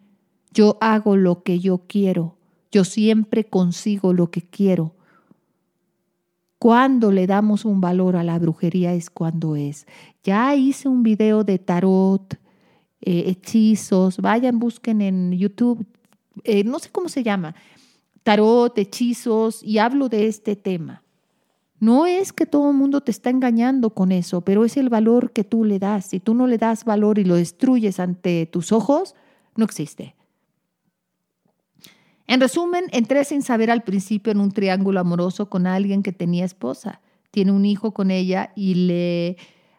Yo 0.51 0.79
hago 0.81 1.15
lo 1.15 1.43
que 1.43 1.59
yo 1.59 1.83
quiero. 1.85 2.39
Yo 2.71 2.83
siempre 2.83 3.43
consigo 3.43 4.13
lo 4.13 4.31
que 4.31 4.41
quiero. 4.41 4.95
Cuando 6.57 7.11
le 7.11 7.27
damos 7.27 7.63
un 7.63 7.79
valor 7.79 8.15
a 8.15 8.23
la 8.23 8.39
brujería 8.39 8.95
es 8.95 9.11
cuando 9.11 9.55
es. 9.55 9.85
Ya 10.23 10.55
hice 10.55 10.89
un 10.89 11.03
video 11.03 11.43
de 11.43 11.59
tarot, 11.59 12.33
eh, 12.99 13.25
hechizos. 13.27 14.17
Vayan, 14.17 14.57
busquen 14.57 14.99
en 14.99 15.31
YouTube. 15.31 15.85
Eh, 16.43 16.63
no 16.63 16.79
sé 16.79 16.89
cómo 16.89 17.09
se 17.09 17.21
llama. 17.21 17.53
Tarot, 18.23 18.75
hechizos, 18.75 19.61
y 19.61 19.77
hablo 19.77 20.09
de 20.09 20.25
este 20.25 20.55
tema. 20.55 21.03
No 21.81 22.05
es 22.05 22.31
que 22.31 22.45
todo 22.45 22.69
el 22.69 22.77
mundo 22.77 23.01
te 23.01 23.09
está 23.09 23.31
engañando 23.31 23.89
con 23.89 24.11
eso, 24.11 24.41
pero 24.41 24.65
es 24.65 24.77
el 24.77 24.89
valor 24.89 25.31
que 25.31 25.43
tú 25.43 25.63
le 25.65 25.79
das. 25.79 26.05
Si 26.05 26.19
tú 26.19 26.35
no 26.35 26.45
le 26.45 26.59
das 26.59 26.85
valor 26.85 27.17
y 27.17 27.23
lo 27.23 27.33
destruyes 27.33 27.99
ante 27.99 28.45
tus 28.45 28.71
ojos, 28.71 29.15
no 29.55 29.65
existe. 29.65 30.13
En 32.27 32.39
resumen, 32.39 32.85
entré 32.91 33.25
sin 33.25 33.41
saber 33.41 33.71
al 33.71 33.81
principio 33.81 34.31
en 34.31 34.41
un 34.41 34.51
triángulo 34.51 34.99
amoroso 34.99 35.49
con 35.49 35.65
alguien 35.65 36.03
que 36.03 36.11
tenía 36.11 36.45
esposa. 36.45 37.01
Tiene 37.31 37.51
un 37.51 37.65
hijo 37.65 37.95
con 37.95 38.11
ella 38.11 38.51
y 38.55 38.75
le 38.75 39.37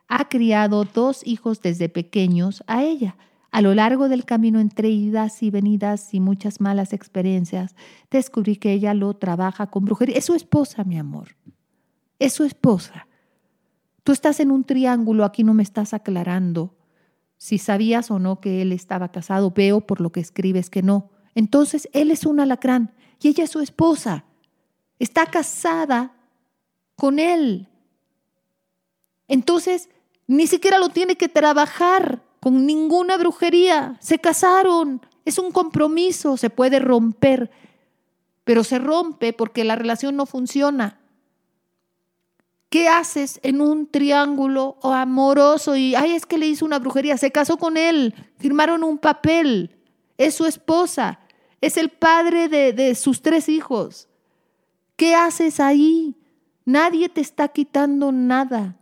ha 0.09 0.29
criado 0.29 0.83
dos 0.83 1.25
hijos 1.25 1.63
desde 1.63 1.89
pequeños 1.89 2.65
a 2.67 2.83
ella. 2.83 3.17
A 3.53 3.63
lo 3.63 3.77
largo 3.77 4.09
del 4.09 4.25
camino 4.25 4.59
entre 4.59 4.89
idas 4.89 5.41
y 5.45 5.51
venidas 5.51 6.13
y 6.15 6.19
muchas 6.19 6.61
malas 6.61 6.93
experiencias, 6.93 7.77
descubrí 8.11 8.57
que 8.57 8.73
ella 8.73 8.93
lo 8.93 9.15
trabaja 9.15 9.69
con 9.69 9.85
brujería. 9.85 10.17
Es 10.17 10.25
su 10.25 10.35
esposa, 10.35 10.83
mi 10.83 10.99
amor 10.99 11.29
es 12.23 12.35
su 12.35 12.45
esposa. 12.45 13.09
Tú 14.05 14.13
estás 14.13 14.41
en 14.41 14.51
un 14.51 14.65
triángulo, 14.65 15.25
aquí 15.25 15.45
no 15.45 15.55
me 15.55 15.63
estás 15.63 15.93
aclarando 15.95 16.75
si 17.37 17.59
sabías 17.59 18.13
o 18.13 18.21
no 18.21 18.41
que 18.41 18.63
él 18.63 18.71
estaba 18.71 19.11
casado. 19.11 19.51
Veo 19.51 19.81
por 19.81 20.01
lo 20.01 20.13
que 20.13 20.21
escribes 20.21 20.71
que 20.71 20.83
no. 20.83 21.11
Entonces, 21.35 21.89
él 21.93 22.13
es 22.13 22.25
un 22.25 22.39
alacrán 22.39 22.95
y 23.21 23.29
ella 23.29 23.45
es 23.45 23.51
su 23.51 23.59
esposa. 23.59 24.25
Está 25.01 25.27
casada 25.27 26.15
con 26.95 27.19
él. 27.19 27.69
Entonces, 29.27 29.89
ni 30.29 30.47
siquiera 30.47 30.79
lo 30.79 30.91
tiene 30.91 31.17
que 31.17 31.29
trabajar 31.29 32.23
con 32.39 32.65
ninguna 32.65 33.17
brujería. 33.17 33.97
Se 34.01 34.21
casaron. 34.21 35.01
Es 35.25 35.39
un 35.39 35.51
compromiso, 35.51 36.37
se 36.37 36.51
puede 36.51 36.79
romper, 36.79 37.51
pero 38.45 38.63
se 38.63 38.79
rompe 38.79 39.33
porque 39.33 39.65
la 39.65 39.75
relación 39.75 40.15
no 40.15 40.27
funciona. 40.27 41.02
¿Qué 42.73 42.89
haces 42.89 43.39
en 43.43 43.61
un 43.61 43.87
triángulo 43.87 44.79
amoroso? 44.83 45.77
Y, 45.77 45.95
ay, 45.95 46.13
es 46.13 46.25
que 46.25 46.39
le 46.39 46.47
hizo 46.47 46.65
una 46.65 46.79
brujería, 46.79 47.19
se 47.19 47.31
casó 47.31 47.59
con 47.59 47.77
él, 47.77 48.15
firmaron 48.39 48.83
un 48.83 48.97
papel, 48.97 49.77
es 50.17 50.37
su 50.37 50.47
esposa, 50.47 51.21
es 51.61 51.77
el 51.77 51.91
padre 51.91 52.49
de, 52.49 52.73
de 52.73 52.95
sus 52.95 53.21
tres 53.21 53.51
hijos. 53.51 54.09
¿Qué 54.97 55.15
haces 55.15 55.61
ahí? 55.61 56.17
Nadie 56.65 57.11
te 57.11 57.21
está 57.21 57.49
quitando 57.49 58.11
nada. 58.11 58.79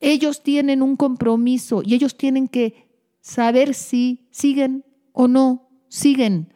Ellos 0.00 0.42
tienen 0.42 0.82
un 0.82 0.96
compromiso 0.96 1.82
y 1.84 1.94
ellos 1.94 2.16
tienen 2.16 2.48
que 2.48 2.88
saber 3.20 3.72
si 3.72 4.26
siguen 4.32 4.84
o 5.12 5.28
no 5.28 5.70
siguen. 5.86 6.52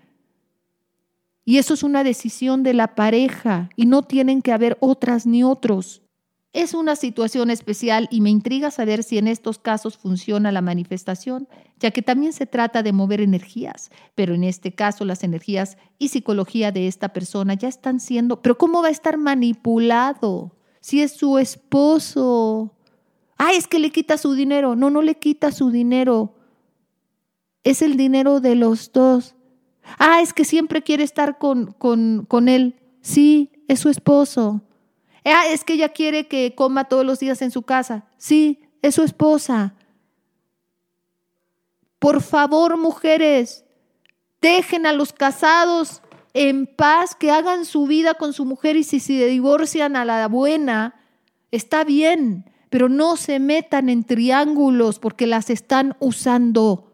Y 1.45 1.59
eso 1.59 1.75
es 1.75 1.83
una 1.83 2.05
decisión 2.05 2.63
de 2.63 2.75
la 2.75 2.95
pareja 2.95 3.69
y 3.77 3.87
no 3.87 4.03
tienen 4.03 4.43
que 4.43 4.53
haber 4.53 4.79
otras 4.81 5.27
ni 5.27 5.43
otros. 5.43 6.03
Es 6.53 6.75
una 6.75 6.97
situación 6.97 7.51
especial 7.51 8.09
y 8.11 8.21
me 8.21 8.31
intriga 8.31 8.71
saber 8.71 9.03
si 9.03 9.19
en 9.19 9.27
estos 9.27 9.59
casos 9.59 9.97
funciona 9.97 10.53
la 10.53 10.61
manifestación, 10.61 11.49
ya 11.81 11.91
que 11.91 12.03
también 12.03 12.33
se 12.33 12.47
trata 12.47 12.83
de 12.83 12.93
mover 12.93 13.23
energías, 13.23 13.91
pero 14.15 14.35
en 14.35 14.45
este 14.45 14.75
caso 14.75 15.05
las 15.05 15.25
energías 15.25 15.79
y 15.99 16.09
psicología 16.09 16.71
de 16.71 16.89
esta 16.89 17.09
persona 17.15 17.55
ya 17.55 17.69
están 17.69 18.01
siendo, 18.01 18.43
pero 18.43 18.59
¿cómo 18.59 18.83
va 18.83 18.89
a 18.89 18.93
estar 18.93 19.17
manipulado? 19.17 20.53
si 20.83 21.01
es 21.01 21.13
su 21.13 21.39
esposo. 21.39 22.75
Ay, 23.39 23.57
es 23.57 23.67
que 23.67 23.79
le 23.79 23.91
quita 23.91 24.19
su 24.19 24.35
dinero. 24.35 24.77
No, 24.77 24.91
no 24.91 25.01
le 25.01 25.15
quita 25.15 25.51
su 25.53 25.71
dinero. 25.71 26.35
Es 27.65 27.81
el 27.81 27.97
dinero 27.97 28.41
de 28.41 28.57
los 28.57 28.93
dos. 28.93 29.37
Ah, 29.99 30.21
es 30.21 30.33
que 30.33 30.45
siempre 30.45 30.83
quiere 30.83 31.05
estar 31.05 31.39
con, 31.39 31.73
con, 31.73 32.25
con 32.27 32.49
él. 32.49 32.81
Sí, 33.01 33.51
es 33.69 33.81
su 33.81 33.89
esposo. 33.89 34.63
Ah, 35.25 35.47
es 35.49 35.65
que 35.65 35.75
ella 35.75 35.91
quiere 35.91 36.27
que 36.27 36.55
coma 36.55 36.85
todos 36.85 37.05
los 37.05 37.19
días 37.21 37.43
en 37.43 37.51
su 37.51 37.63
casa. 37.63 38.05
Sí, 38.17 38.61
es 38.83 38.95
su 38.95 39.03
esposa. 39.03 39.75
Por 41.99 42.21
favor, 42.21 42.77
mujeres, 42.77 43.65
dejen 44.41 44.87
a 44.87 44.93
los 44.93 45.13
casados 45.13 46.03
en 46.35 46.67
paz, 46.67 47.15
que 47.15 47.31
hagan 47.31 47.65
su 47.65 47.87
vida 47.87 48.15
con 48.15 48.33
su 48.33 48.45
mujer 48.45 48.77
y 48.77 48.85
si 48.85 49.01
se 49.01 49.27
divorcian 49.27 49.97
a 49.97 50.05
la 50.05 50.27
buena, 50.29 50.95
está 51.51 51.85
bien, 51.85 52.51
pero 52.71 52.89
no 52.89 53.17
se 53.17 53.39
metan 53.39 53.89
en 53.89 54.05
triángulos 54.05 54.99
porque 54.99 55.27
las 55.27 55.51
están 55.51 55.97
usando, 56.01 56.91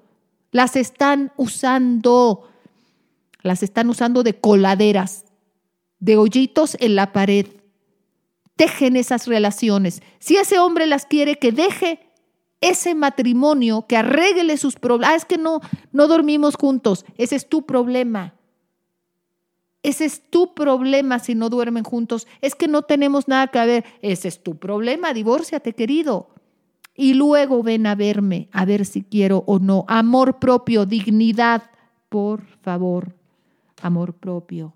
las 0.51 0.77
están 0.77 1.33
usando, 1.37 2.49
las 3.49 3.65
están 3.65 3.91
usando 3.91 4.23
de 4.23 4.39
coladeras, 4.39 5.25
de 5.99 6.17
hoyitos 6.17 6.77
en 6.79 6.95
la 6.95 7.13
pared. 7.13 7.47
Dejen 8.57 8.97
esas 8.97 9.27
relaciones. 9.27 10.03
Si 10.21 10.37
ese 10.37 10.59
hombre 10.59 10.87
las 10.87 11.07
quiere, 11.07 11.39
que 11.39 11.51
deje 11.51 12.01
ese 12.61 12.95
matrimonio, 12.95 13.87
que 13.89 13.97
arregle 13.97 14.57
sus 14.57 14.77
problemas. 14.77 15.13
Ah, 15.13 15.17
es 15.17 15.25
que 15.25 15.39
no, 15.39 15.61
no 15.93 16.09
dormimos 16.09 16.57
juntos. 16.57 17.05
Ese 17.17 17.37
es 17.37 17.49
tu 17.49 17.67
problema. 17.67 18.35
Ese 19.83 20.05
es 20.05 20.29
tu 20.29 20.55
problema 20.55 21.19
si 21.19 21.35
no 21.35 21.51
duermen 21.51 21.85
juntos. 21.85 22.27
Es 22.41 22.55
que 22.55 22.69
no 22.69 22.83
tenemos 22.83 23.29
nada 23.29 23.47
que 23.47 23.65
ver. 23.65 23.85
Ese 24.03 24.29
es 24.29 24.43
tu 24.43 24.57
problema. 24.57 25.15
Divórciate, 25.15 25.73
querido. 25.73 26.31
Y 26.95 27.15
luego 27.15 27.63
ven 27.63 27.87
a 27.87 27.95
verme, 27.95 28.49
a 28.51 28.65
ver 28.65 28.85
si 28.85 29.03
quiero 29.03 29.45
o 29.47 29.61
no. 29.61 29.85
Amor 29.87 30.41
propio, 30.41 30.85
dignidad. 30.85 31.71
Por 32.09 32.45
favor, 32.63 33.15
amor 33.83 34.15
propio, 34.15 34.75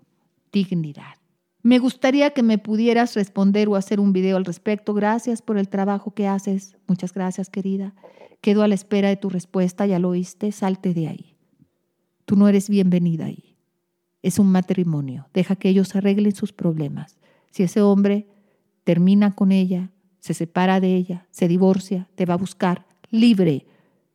dignidad. 0.51 1.15
Me 1.61 1.79
gustaría 1.79 2.31
que 2.31 2.43
me 2.43 2.57
pudieras 2.57 3.15
responder 3.15 3.69
o 3.69 3.75
hacer 3.75 3.99
un 3.99 4.11
video 4.11 4.37
al 4.37 4.45
respecto. 4.45 4.93
Gracias 4.93 5.41
por 5.41 5.57
el 5.57 5.69
trabajo 5.69 6.13
que 6.13 6.27
haces. 6.27 6.75
Muchas 6.87 7.13
gracias, 7.13 7.49
querida. 7.49 7.93
Quedo 8.41 8.63
a 8.63 8.67
la 8.67 8.75
espera 8.75 9.07
de 9.07 9.15
tu 9.15 9.29
respuesta. 9.29 9.85
Ya 9.85 9.99
lo 9.99 10.09
oíste. 10.09 10.51
Salte 10.51 10.93
de 10.93 11.07
ahí. 11.07 11.35
Tú 12.25 12.35
no 12.35 12.49
eres 12.49 12.69
bienvenida 12.69 13.25
ahí 13.25 13.53
es 14.23 14.39
un 14.39 14.51
matrimonio. 14.51 15.27
Deja 15.33 15.55
que 15.55 15.69
ellos 15.69 15.95
arreglen 15.95 16.33
sus 16.33 16.53
problemas. 16.53 17.19
Si 17.51 17.61
ese 17.61 17.81
hombre 17.81 18.25
termina 18.85 19.35
con 19.35 19.51
ella, 19.51 19.91
se 20.19 20.33
separa 20.33 20.79
de 20.79 20.95
ella, 20.95 21.27
se 21.29 21.47
divorcia, 21.47 22.07
te 22.15 22.25
va 22.25 22.33
a 22.35 22.37
buscar 22.37 22.87
libre, 23.11 23.67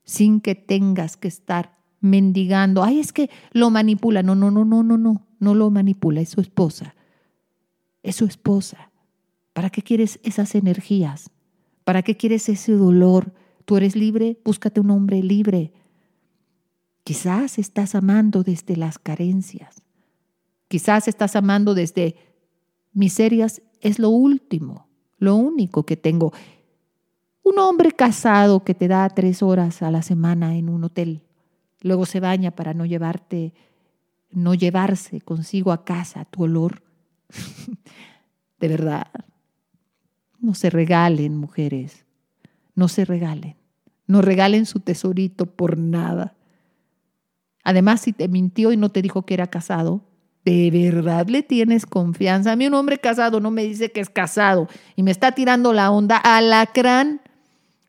sin 0.04 0.40
que 0.40 0.54
tengas 0.54 1.16
que 1.18 1.28
estar 1.28 1.77
mendigando. 2.00 2.82
Ay, 2.82 3.00
es 3.00 3.12
que 3.12 3.30
lo 3.52 3.70
manipula. 3.70 4.22
No, 4.22 4.34
no, 4.34 4.50
no, 4.50 4.64
no, 4.64 4.82
no, 4.82 4.98
no, 4.98 5.26
no 5.38 5.54
lo 5.54 5.70
manipula, 5.70 6.20
es 6.20 6.30
su 6.30 6.40
esposa. 6.40 6.94
Es 8.02 8.16
su 8.16 8.24
esposa. 8.24 8.90
¿Para 9.52 9.70
qué 9.70 9.82
quieres 9.82 10.20
esas 10.22 10.54
energías? 10.54 11.30
¿Para 11.84 12.02
qué 12.02 12.16
quieres 12.16 12.48
ese 12.48 12.72
dolor? 12.72 13.32
Tú 13.64 13.76
eres 13.76 13.96
libre, 13.96 14.38
búscate 14.44 14.80
un 14.80 14.90
hombre 14.90 15.22
libre. 15.22 15.72
Quizás 17.04 17.58
estás 17.58 17.94
amando 17.94 18.42
desde 18.42 18.76
las 18.76 18.98
carencias. 18.98 19.82
Quizás 20.68 21.08
estás 21.08 21.36
amando 21.36 21.74
desde 21.74 22.16
miserias, 22.92 23.62
es 23.80 23.98
lo 23.98 24.10
último, 24.10 24.88
lo 25.18 25.34
único 25.36 25.84
que 25.84 25.96
tengo. 25.96 26.32
Un 27.42 27.58
hombre 27.58 27.92
casado 27.92 28.62
que 28.62 28.74
te 28.74 28.88
da 28.88 29.08
tres 29.08 29.42
horas 29.42 29.82
a 29.82 29.90
la 29.90 30.02
semana 30.02 30.56
en 30.56 30.68
un 30.68 30.84
hotel, 30.84 31.22
luego 31.80 32.06
se 32.06 32.20
baña 32.20 32.50
para 32.50 32.74
no 32.74 32.86
llevarte, 32.86 33.54
no 34.30 34.54
llevarse 34.54 35.20
consigo 35.20 35.72
a 35.72 35.84
casa 35.84 36.24
tu 36.24 36.44
olor. 36.44 36.82
de 38.60 38.68
verdad, 38.68 39.08
no 40.40 40.54
se 40.54 40.70
regalen, 40.70 41.36
mujeres, 41.36 42.04
no 42.74 42.88
se 42.88 43.04
regalen, 43.04 43.56
no 44.06 44.22
regalen 44.22 44.66
su 44.66 44.80
tesorito 44.80 45.46
por 45.46 45.78
nada. 45.78 46.34
Además, 47.64 48.00
si 48.00 48.12
te 48.12 48.28
mintió 48.28 48.72
y 48.72 48.76
no 48.76 48.90
te 48.90 49.02
dijo 49.02 49.26
que 49.26 49.34
era 49.34 49.48
casado, 49.48 50.08
¿De 50.48 50.70
verdad 50.70 51.26
le 51.26 51.42
tienes 51.42 51.84
confianza? 51.84 52.52
A 52.52 52.56
mí 52.56 52.66
un 52.66 52.72
hombre 52.72 52.96
casado 52.96 53.38
no 53.38 53.50
me 53.50 53.64
dice 53.64 53.92
que 53.92 54.00
es 54.00 54.08
casado 54.08 54.66
y 54.96 55.02
me 55.02 55.10
está 55.10 55.32
tirando 55.32 55.74
la 55.74 55.90
onda. 55.90 56.16
Alacrán, 56.16 57.20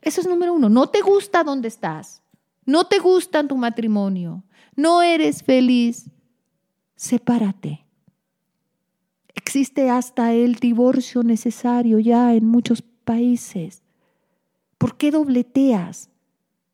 Eso 0.03 0.21
es 0.21 0.27
número 0.27 0.53
uno. 0.53 0.69
No 0.69 0.89
te 0.89 1.01
gusta 1.01 1.45
dónde 1.45 1.69
estás. 1.69 2.25
No 2.65 2.85
te 2.85 2.99
gusta 2.99 3.47
tu 3.47 3.57
matrimonio. 3.57 4.45
No 4.77 5.03
eres 5.03 5.43
feliz. 5.43 6.11
Sepárate. 6.95 7.87
Existe 9.35 9.91
hasta 9.91 10.33
el 10.33 10.57
divorcio 10.57 11.23
necesario 11.23 11.99
ya 11.99 12.35
en 12.35 12.47
muchos 12.47 12.83
países. 12.83 13.83
¿Por 14.79 14.97
qué 14.97 15.11
dobleteas? 15.11 16.11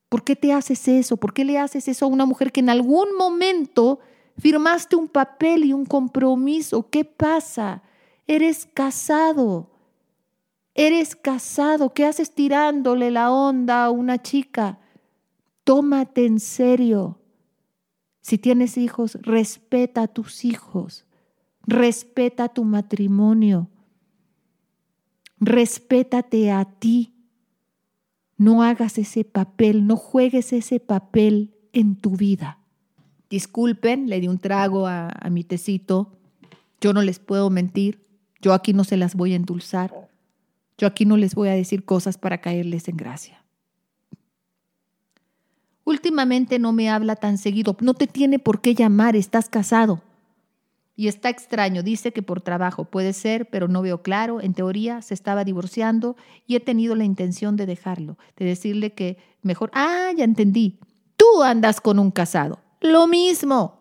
¿Por 0.09 0.22
qué 0.25 0.37
te 0.37 0.53
haces 0.53 0.87
eso? 0.88 1.16
¿Por 1.16 1.33
qué 1.33 1.44
le 1.44 1.59
haces 1.59 1.88
eso 1.88 2.05
a 2.05 2.09
una 2.09 2.27
mujer 2.27 2.53
que 2.53 2.61
en 2.61 2.70
algún 2.70 3.16
momento 3.16 3.99
firmaste 4.38 4.96
un 4.96 5.09
papel 5.09 5.64
y 5.64 5.72
un 5.72 5.85
compromiso? 5.85 6.88
¿Qué 6.90 7.05
pasa? 7.05 7.83
Eres 8.27 8.66
casado. 8.66 9.70
Eres 10.75 11.16
casado. 11.16 11.92
¿Qué 11.94 12.05
haces 12.05 12.33
tirándole 12.33 13.11
la 13.11 13.33
onda 13.33 13.85
a 13.85 13.90
una 13.90 14.20
chica? 14.22 14.79
Tómate 15.66 16.26
en 16.26 16.38
serio. 16.38 17.18
Si 18.20 18.38
tienes 18.38 18.79
hijos, 18.79 19.18
respeta 19.20 20.02
a 20.02 20.07
tus 20.07 20.44
hijos. 20.44 21.07
Respeta 21.66 22.48
tu 22.48 22.62
matrimonio. 22.62 23.68
Respétate 25.40 26.52
a 26.52 26.66
ti. 26.66 27.14
No 28.37 28.62
hagas 28.62 28.96
ese 28.96 29.24
papel, 29.24 29.88
no 29.88 29.96
juegues 29.96 30.52
ese 30.52 30.79
papel 30.79 31.57
en 31.72 31.96
tu 31.96 32.11
vida. 32.11 32.61
Disculpen, 33.29 34.09
le 34.09 34.20
di 34.20 34.29
un 34.29 34.38
trago 34.38 34.87
a, 34.87 35.11
mi 35.33 35.42
tecito. 35.42 36.12
Yo 36.81 36.92
no 36.92 37.02
les 37.02 37.18
puedo 37.18 37.50
mentir. 37.50 38.07
Yo 38.40 38.52
aquí 38.52 38.72
no 38.72 38.85
se 38.85 38.96
las 38.96 39.16
voy 39.16 39.33
a 39.33 39.37
endulzar. 39.37 39.92
Yo 40.79 40.87
aquí 40.87 41.07
no 41.07 41.16
les 41.16 41.35
voy 41.35 41.48
a 41.48 41.55
decir 41.55 41.85
cosas 41.85 42.18
para 42.18 42.40
caerles 42.40 42.87
en 42.87 42.96
gracia. 42.96 43.45
Últimamente 45.87 46.59
no 46.59 46.72
me 46.72 46.90
habla 46.90 47.16
tan 47.16 47.38
seguido. 47.38 47.75
No 47.81 47.94
te 47.94 48.07
tiene 48.07 48.38
por 48.38 48.61
qué 48.61 48.75
llamar, 48.75 49.16
estás 49.16 49.49
casado. 49.49 50.03
Y 50.94 51.09
está 51.09 51.31
extraño, 51.31 51.83
dice 51.83 52.12
que 52.12 52.22
por 52.22 52.42
trabajo 52.42 52.85
puede 52.85 53.14
ser, 53.14 53.49
pero 53.49 53.68
no 53.68 53.81
veo 53.81 54.03
claro. 54.03 54.42
En 54.42 54.53
teoría 54.53 55.01
se 55.01 55.14
estaba 55.14 55.44
divorciando 55.44 56.16
y 56.46 56.57
he 56.57 56.61
tenido 56.61 56.94
la 56.94 57.05
intención 57.05 57.57
de 57.57 57.64
dejarlo, 57.64 58.18
de 58.37 58.44
decirle 58.44 58.92
que 58.92 59.16
mejor, 59.40 59.70
ah, 59.72 60.11
ya 60.14 60.25
entendí, 60.25 60.79
tú 61.16 61.42
andas 61.42 61.81
con 61.81 61.99
un 61.99 62.11
casado. 62.11 62.61
Lo 62.83 63.07
mismo, 63.07 63.79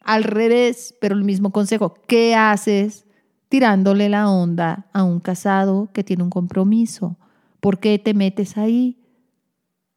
al 0.00 0.24
revés, 0.24 0.96
pero 1.00 1.14
el 1.14 1.22
mismo 1.22 1.52
consejo. 1.52 1.94
¿Qué 2.08 2.34
haces? 2.34 3.04
tirándole 3.48 4.08
la 4.08 4.30
onda 4.30 4.86
a 4.92 5.02
un 5.02 5.20
casado 5.20 5.88
que 5.92 6.04
tiene 6.04 6.22
un 6.22 6.30
compromiso. 6.30 7.16
¿Por 7.60 7.78
qué 7.78 7.98
te 7.98 8.14
metes 8.14 8.56
ahí? 8.56 8.98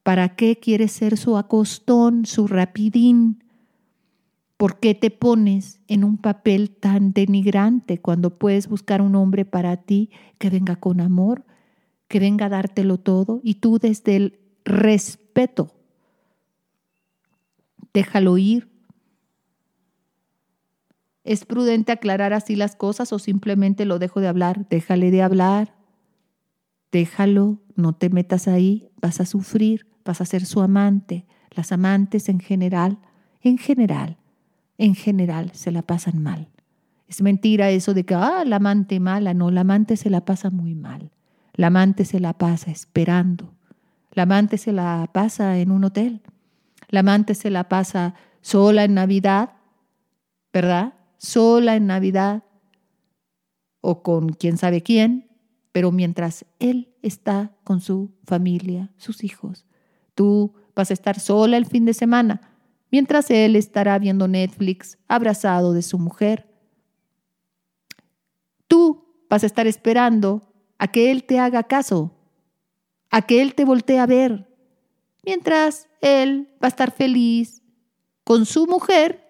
¿Para 0.03 0.35
qué 0.35 0.57
quieres 0.57 0.91
ser 0.91 1.17
su 1.17 1.37
acostón, 1.37 2.25
su 2.25 2.47
rapidín? 2.47 3.43
¿Por 4.57 4.79
qué 4.79 4.95
te 4.95 5.11
pones 5.11 5.79
en 5.87 6.03
un 6.03 6.17
papel 6.17 6.69
tan 6.71 7.13
denigrante 7.13 7.99
cuando 7.99 8.37
puedes 8.37 8.67
buscar 8.67 9.01
un 9.01 9.15
hombre 9.15 9.45
para 9.45 9.77
ti 9.77 10.09
que 10.37 10.49
venga 10.49 10.75
con 10.75 11.01
amor, 11.01 11.45
que 12.07 12.19
venga 12.19 12.47
a 12.47 12.49
dártelo 12.49 12.99
todo 12.99 13.41
y 13.43 13.55
tú 13.55 13.79
desde 13.79 14.15
el 14.15 14.39
respeto 14.65 15.73
déjalo 17.93 18.37
ir, 18.37 18.69
¿Es 21.23 21.45
prudente 21.45 21.91
aclarar 21.91 22.33
así 22.33 22.55
las 22.55 22.75
cosas 22.75 23.13
o 23.13 23.19
simplemente 23.19 23.85
lo 23.85 23.99
dejo 23.99 24.21
de 24.21 24.27
hablar? 24.27 24.67
Déjale 24.69 25.11
de 25.11 25.21
hablar, 25.21 25.75
déjalo, 26.91 27.59
no 27.75 27.93
te 27.93 28.09
metas 28.09 28.47
ahí, 28.47 28.89
vas 28.99 29.21
a 29.21 29.27
sufrir, 29.27 29.85
vas 30.05 30.21
a 30.21 30.25
ser 30.25 30.45
su 30.45 30.61
amante. 30.61 31.25
Las 31.51 31.71
amantes 31.71 32.29
en 32.29 32.39
general, 32.39 32.99
en 33.41 33.57
general, 33.57 34.17
en 34.77 34.95
general 34.95 35.51
se 35.53 35.71
la 35.71 35.81
pasan 35.81 36.21
mal. 36.21 36.47
Es 37.07 37.21
mentira 37.21 37.69
eso 37.69 37.93
de 37.93 38.05
que, 38.05 38.15
ah, 38.15 38.43
la 38.45 38.55
amante 38.57 38.99
mala, 38.99 39.33
no, 39.33 39.51
la 39.51 39.61
amante 39.61 39.97
se 39.97 40.09
la 40.09 40.23
pasa 40.23 40.49
muy 40.49 40.75
mal. 40.75 41.11
La 41.53 41.67
amante 41.67 42.05
se 42.05 42.19
la 42.19 42.33
pasa 42.37 42.71
esperando. 42.71 43.53
La 44.13 44.23
amante 44.23 44.57
se 44.57 44.71
la 44.71 45.09
pasa 45.13 45.59
en 45.59 45.71
un 45.71 45.83
hotel. 45.83 46.21
La 46.89 47.01
amante 47.01 47.35
se 47.35 47.49
la 47.49 47.67
pasa 47.67 48.15
sola 48.41 48.85
en 48.85 48.93
Navidad, 48.93 49.53
¿verdad? 50.53 50.93
sola 51.21 51.75
en 51.75 51.85
Navidad 51.85 52.43
o 53.79 54.01
con 54.01 54.29
quién 54.29 54.57
sabe 54.57 54.81
quién, 54.81 55.29
pero 55.71 55.91
mientras 55.91 56.45
él 56.59 56.95
está 57.03 57.51
con 57.63 57.79
su 57.79 58.11
familia, 58.25 58.91
sus 58.97 59.23
hijos, 59.23 59.65
tú 60.15 60.53
vas 60.75 60.89
a 60.89 60.93
estar 60.93 61.19
sola 61.19 61.57
el 61.57 61.65
fin 61.65 61.85
de 61.85 61.93
semana, 61.93 62.41
mientras 62.91 63.29
él 63.31 63.55
estará 63.55 63.97
viendo 63.99 64.27
Netflix 64.27 64.97
abrazado 65.07 65.73
de 65.73 65.81
su 65.81 65.99
mujer. 65.99 66.47
Tú 68.67 69.05
vas 69.29 69.43
a 69.43 69.47
estar 69.47 69.67
esperando 69.67 70.41
a 70.77 70.87
que 70.87 71.11
él 71.11 71.23
te 71.23 71.39
haga 71.39 71.63
caso, 71.63 72.11
a 73.09 73.21
que 73.21 73.41
él 73.41 73.55
te 73.55 73.65
voltee 73.65 73.99
a 73.99 74.05
ver, 74.05 74.47
mientras 75.23 75.87
él 76.01 76.49
va 76.61 76.67
a 76.67 76.69
estar 76.69 76.91
feliz 76.91 77.61
con 78.23 78.45
su 78.45 78.67
mujer 78.67 79.21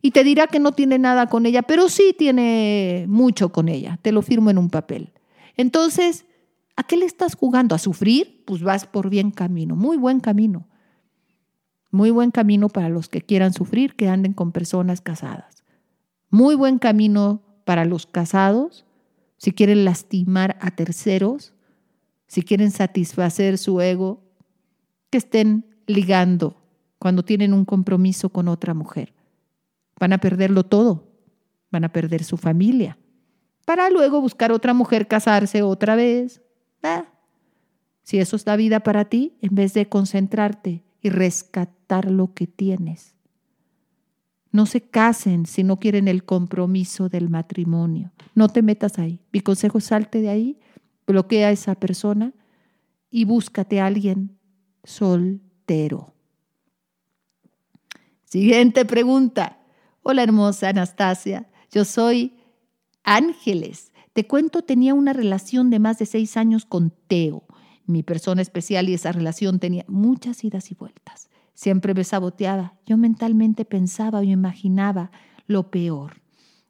y 0.00 0.10
te 0.10 0.24
dirá 0.24 0.46
que 0.46 0.58
no 0.58 0.72
tiene 0.72 0.98
nada 0.98 1.28
con 1.28 1.46
ella, 1.46 1.62
pero 1.62 1.88
sí 1.88 2.14
tiene 2.16 3.06
mucho 3.08 3.50
con 3.50 3.68
ella, 3.68 3.98
te 4.02 4.12
lo 4.12 4.22
firmo 4.22 4.50
en 4.50 4.58
un 4.58 4.68
papel. 4.68 5.12
Entonces, 5.56 6.26
¿a 6.76 6.82
qué 6.82 6.96
le 6.96 7.06
estás 7.06 7.34
jugando? 7.34 7.74
¿A 7.74 7.78
sufrir? 7.78 8.44
Pues 8.46 8.62
vas 8.62 8.86
por 8.86 9.10
bien 9.10 9.30
camino, 9.30 9.76
muy 9.76 9.96
buen 9.96 10.20
camino. 10.20 10.68
Muy 11.90 12.10
buen 12.10 12.30
camino 12.30 12.68
para 12.68 12.88
los 12.88 13.08
que 13.08 13.20
quieran 13.20 13.52
sufrir, 13.52 13.96
que 13.96 14.08
anden 14.08 14.32
con 14.32 14.52
personas 14.52 15.02
casadas. 15.02 15.62
Muy 16.30 16.54
buen 16.54 16.78
camino 16.78 17.42
para 17.64 17.84
los 17.84 18.06
casados, 18.06 18.86
si 19.36 19.52
quieren 19.52 19.84
lastimar 19.84 20.56
a 20.60 20.70
terceros, 20.70 21.52
si 22.26 22.42
quieren 22.42 22.70
satisfacer 22.70 23.58
su 23.58 23.80
ego, 23.82 24.22
que 25.10 25.18
estén 25.18 25.66
ligando 25.86 26.56
cuando 26.98 27.24
tienen 27.24 27.52
un 27.52 27.66
compromiso 27.66 28.30
con 28.30 28.48
otra 28.48 28.72
mujer. 28.72 29.12
Van 30.00 30.12
a 30.12 30.18
perderlo 30.18 30.64
todo. 30.64 31.08
Van 31.70 31.84
a 31.84 31.92
perder 31.92 32.24
su 32.24 32.36
familia. 32.36 32.98
Para 33.64 33.90
luego 33.90 34.20
buscar 34.20 34.52
otra 34.52 34.74
mujer, 34.74 35.08
casarse 35.08 35.62
otra 35.62 35.96
vez. 35.96 36.42
Si 38.02 38.18
eso 38.18 38.36
es 38.36 38.46
la 38.46 38.56
vida 38.56 38.80
para 38.80 39.04
ti, 39.06 39.36
en 39.40 39.54
vez 39.54 39.74
de 39.74 39.88
concentrarte 39.88 40.82
y 41.00 41.10
rescatar 41.10 42.10
lo 42.10 42.34
que 42.34 42.46
tienes. 42.46 43.14
No 44.50 44.66
se 44.66 44.82
casen 44.82 45.46
si 45.46 45.64
no 45.64 45.78
quieren 45.78 46.08
el 46.08 46.24
compromiso 46.24 47.08
del 47.08 47.30
matrimonio. 47.30 48.12
No 48.34 48.48
te 48.48 48.60
metas 48.60 48.98
ahí. 48.98 49.20
Mi 49.32 49.40
consejo 49.40 49.78
es 49.78 49.84
salte 49.84 50.20
de 50.20 50.28
ahí, 50.28 50.60
bloquea 51.06 51.48
a 51.48 51.52
esa 51.52 51.74
persona 51.74 52.32
y 53.10 53.24
búscate 53.24 53.80
a 53.80 53.86
alguien 53.86 54.36
soltero. 54.84 56.12
Siguiente 58.24 58.84
pregunta. 58.84 59.58
Hola 60.02 60.22
hermosa 60.22 60.70
Anastasia, 60.70 61.48
yo 61.70 61.84
soy 61.84 62.34
Ángeles. 63.04 63.91
Te 64.12 64.26
cuento, 64.26 64.60
tenía 64.60 64.92
una 64.92 65.14
relación 65.14 65.70
de 65.70 65.78
más 65.78 65.98
de 65.98 66.04
seis 66.04 66.36
años 66.36 66.66
con 66.66 66.92
Teo, 67.06 67.44
mi 67.86 68.02
persona 68.02 68.42
especial, 68.42 68.90
y 68.90 68.94
esa 68.94 69.10
relación 69.10 69.58
tenía 69.58 69.86
muchas 69.88 70.44
idas 70.44 70.70
y 70.70 70.74
vueltas. 70.74 71.30
Siempre 71.54 71.94
me 71.94 72.04
saboteaba. 72.04 72.74
Yo 72.84 72.98
mentalmente 72.98 73.64
pensaba 73.64 74.22
y 74.22 74.32
imaginaba 74.32 75.10
lo 75.46 75.70
peor. 75.70 76.20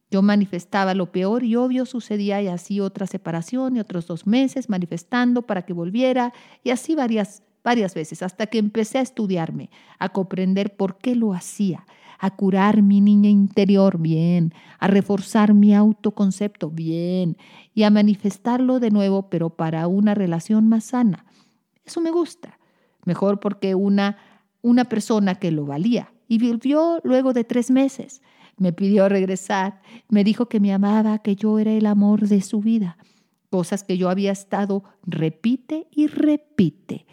Yo 0.09 0.23
manifestaba 0.23 0.95
lo 0.95 1.11
peor 1.11 1.43
y 1.43 1.57
obvio 1.57 1.85
sucedía 1.85 2.41
y 2.43 2.47
así 2.47 2.79
otra 2.79 3.09
separación 3.09 3.77
y 3.77 3.81
otros 3.81 4.07
dos 4.07 4.27
meses 4.27 4.69
manifestando 4.69 5.43
para 5.43 5.63
que 5.63 5.73
volviera 5.73 6.33
y 6.63 6.71
así 6.71 6.95
varias, 6.95 7.43
varias 7.65 7.95
veces 7.95 8.23
hasta 8.23 8.47
que 8.47 8.59
empecé 8.59 8.99
a 8.99 9.03
estudiarme, 9.03 9.71
a 9.99 10.11
comprender 10.11 10.77
por 10.77 10.99
qué 10.99 11.17
lo 11.17 11.33
hacía 11.33 11.87
a 12.23 12.31
curar 12.31 12.83
mi 12.83 13.01
niña 13.01 13.29
interior, 13.29 13.99
bien, 13.99 14.55
a 14.79 14.87
reforzar 14.87 15.55
mi 15.55 15.75
autoconcepto, 15.75 16.71
bien, 16.71 17.37
y 17.75 17.83
a 17.83 17.91
manifestarlo 17.91 18.79
de 18.79 18.93
nuevo, 18.93 19.29
pero 19.29 19.51
para 19.51 19.89
una 19.89 20.15
relación 20.15 20.69
más 20.69 20.85
sana. 20.85 21.27
Eso 21.85 22.01
me 22.01 22.13
gusta. 22.13 22.61
Mejor 23.05 23.41
porque 23.41 23.75
una, 23.75 24.19
una 24.63 24.85
persona 24.85 25.35
que 25.35 25.51
lo 25.51 25.67
valía 25.67 26.13
y 26.29 26.39
vivió 26.39 27.01
luego 27.03 27.33
de 27.33 27.43
tres 27.43 27.73
meses. 27.73 28.23
Me 28.57 28.73
pidió 28.73 29.09
regresar, 29.09 29.83
me 30.09 30.23
dijo 30.23 30.47
que 30.47 30.61
me 30.61 30.73
amaba, 30.73 31.19
que 31.19 31.35
yo 31.35 31.59
era 31.59 31.73
el 31.73 31.87
amor 31.87 32.29
de 32.29 32.41
su 32.41 32.61
vida. 32.61 32.99
Cosas 33.51 33.83
que 33.83 33.99
yo 33.99 34.09
había 34.09 34.31
estado 34.31 34.85
repite 35.05 35.89
y 35.91 36.07
repite. 36.07 37.05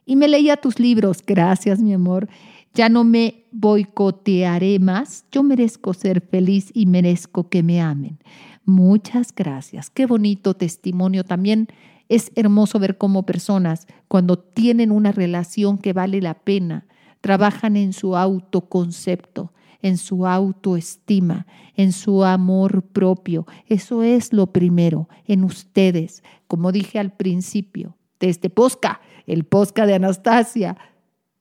Y 0.05 0.15
me 0.15 0.27
leía 0.27 0.57
tus 0.57 0.79
libros. 0.79 1.23
Gracias, 1.25 1.79
mi 1.79 1.93
amor. 1.93 2.29
Ya 2.73 2.87
no 2.89 3.03
me 3.03 3.45
boicotearé 3.51 4.79
más. 4.79 5.25
Yo 5.31 5.43
merezco 5.43 5.93
ser 5.93 6.21
feliz 6.21 6.71
y 6.73 6.85
merezco 6.85 7.49
que 7.49 7.63
me 7.63 7.81
amen. 7.81 8.19
Muchas 8.65 9.33
gracias. 9.33 9.89
Qué 9.89 10.05
bonito 10.05 10.53
testimonio 10.53 11.23
también 11.23 11.67
es 12.09 12.31
hermoso 12.35 12.79
ver 12.79 12.97
cómo 12.97 13.23
personas, 13.23 13.87
cuando 14.07 14.39
tienen 14.39 14.91
una 14.91 15.11
relación 15.11 15.77
que 15.77 15.93
vale 15.93 16.21
la 16.21 16.33
pena, 16.33 16.87
trabajan 17.21 17.77
en 17.77 17.93
su 17.93 18.17
autoconcepto, 18.17 19.53
en 19.81 19.97
su 19.97 20.25
autoestima, 20.25 21.45
en 21.75 21.93
su 21.93 22.23
amor 22.23 22.81
propio. 22.81 23.45
Eso 23.67 24.01
es 24.01 24.33
lo 24.33 24.51
primero 24.51 25.07
en 25.25 25.43
ustedes. 25.43 26.23
Como 26.47 26.71
dije 26.71 26.97
al 26.97 27.13
principio 27.13 27.95
de 28.19 28.29
este 28.29 28.49
posca, 28.49 29.01
el 29.27 29.45
posca 29.45 29.85
de 29.85 29.93
Anastasia. 29.93 30.77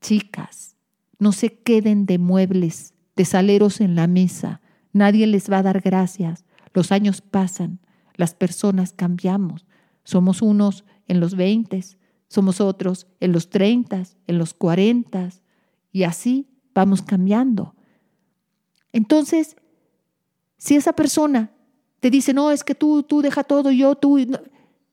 Chicas, 0.02 0.76
no 1.18 1.32
se 1.32 1.54
queden 1.54 2.04
de 2.04 2.18
muebles, 2.18 2.94
de 3.16 3.24
saleros 3.24 3.80
en 3.80 3.94
la 3.94 4.06
mesa. 4.06 4.60
Nadie 4.92 5.26
les 5.26 5.50
va 5.50 5.58
a 5.58 5.62
dar 5.62 5.80
gracias. 5.80 6.44
Los 6.72 6.92
años 6.92 7.20
pasan, 7.20 7.80
las 8.14 8.34
personas 8.34 8.92
cambiamos. 8.92 9.66
Somos 10.04 10.42
unos 10.42 10.84
en 11.06 11.20
los 11.20 11.34
20, 11.34 11.82
somos 12.28 12.60
otros 12.60 13.06
en 13.20 13.32
los 13.32 13.50
30, 13.50 14.02
en 14.26 14.38
los 14.38 14.54
40 14.54 15.30
Y 15.92 16.02
así 16.02 16.48
vamos 16.74 17.02
cambiando. 17.02 17.74
Entonces, 18.92 19.56
si 20.56 20.76
esa 20.76 20.92
persona 20.92 21.52
te 22.00 22.10
dice, 22.10 22.32
no, 22.32 22.50
es 22.50 22.64
que 22.64 22.74
tú, 22.74 23.02
tú 23.02 23.22
deja 23.22 23.44
todo, 23.44 23.70
yo, 23.70 23.94
tú, 23.96 24.18
no, 24.18 24.38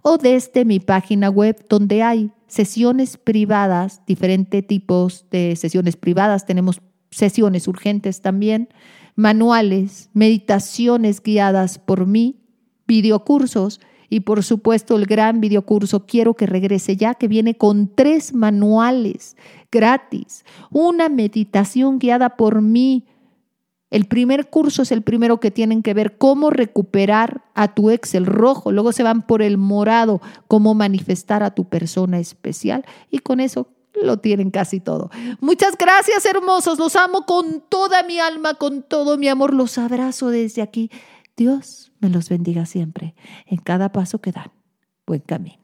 o 0.00 0.16
desde 0.16 0.64
mi 0.64 0.80
página 0.80 1.28
web 1.28 1.62
donde 1.68 2.02
hay 2.02 2.32
sesiones 2.46 3.18
privadas, 3.18 4.00
diferentes 4.06 4.66
tipos 4.66 5.26
de 5.30 5.56
sesiones 5.56 5.98
privadas. 5.98 6.46
Tenemos 6.46 6.80
sesiones 7.10 7.68
urgentes 7.68 8.22
también, 8.22 8.70
manuales, 9.20 10.08
meditaciones 10.14 11.22
guiadas 11.22 11.78
por 11.78 12.06
mí, 12.06 12.40
videocursos 12.86 13.78
y 14.08 14.20
por 14.20 14.42
supuesto 14.42 14.96
el 14.96 15.04
gran 15.04 15.42
videocurso 15.42 16.06
Quiero 16.06 16.32
que 16.34 16.46
regrese 16.46 16.96
ya, 16.96 17.14
que 17.14 17.28
viene 17.28 17.54
con 17.54 17.94
tres 17.94 18.32
manuales 18.32 19.36
gratis, 19.70 20.46
una 20.70 21.10
meditación 21.10 21.98
guiada 21.98 22.36
por 22.36 22.62
mí. 22.62 23.04
El 23.90 24.06
primer 24.06 24.48
curso 24.48 24.82
es 24.82 24.90
el 24.90 25.02
primero 25.02 25.38
que 25.38 25.50
tienen 25.50 25.82
que 25.82 25.92
ver 25.92 26.16
cómo 26.16 26.48
recuperar 26.48 27.44
a 27.54 27.74
tu 27.74 27.90
ex, 27.90 28.14
el 28.14 28.24
rojo, 28.24 28.72
luego 28.72 28.92
se 28.92 29.02
van 29.02 29.26
por 29.26 29.42
el 29.42 29.58
morado, 29.58 30.22
cómo 30.48 30.74
manifestar 30.74 31.42
a 31.42 31.50
tu 31.50 31.64
persona 31.64 32.18
especial. 32.20 32.86
Y 33.10 33.18
con 33.18 33.38
eso 33.38 33.68
lo 34.02 34.18
tienen 34.18 34.50
casi 34.50 34.80
todo. 34.80 35.10
Muchas 35.40 35.76
gracias, 35.76 36.24
hermosos. 36.26 36.78
Los 36.78 36.96
amo 36.96 37.26
con 37.26 37.62
toda 37.68 38.02
mi 38.02 38.18
alma, 38.18 38.54
con 38.54 38.82
todo 38.82 39.18
mi 39.18 39.28
amor. 39.28 39.54
Los 39.54 39.78
abrazo 39.78 40.28
desde 40.30 40.62
aquí. 40.62 40.90
Dios 41.36 41.92
me 42.00 42.08
los 42.10 42.28
bendiga 42.28 42.66
siempre 42.66 43.14
en 43.46 43.58
cada 43.58 43.92
paso 43.92 44.20
que 44.20 44.32
dan. 44.32 44.52
Buen 45.06 45.20
camino. 45.20 45.59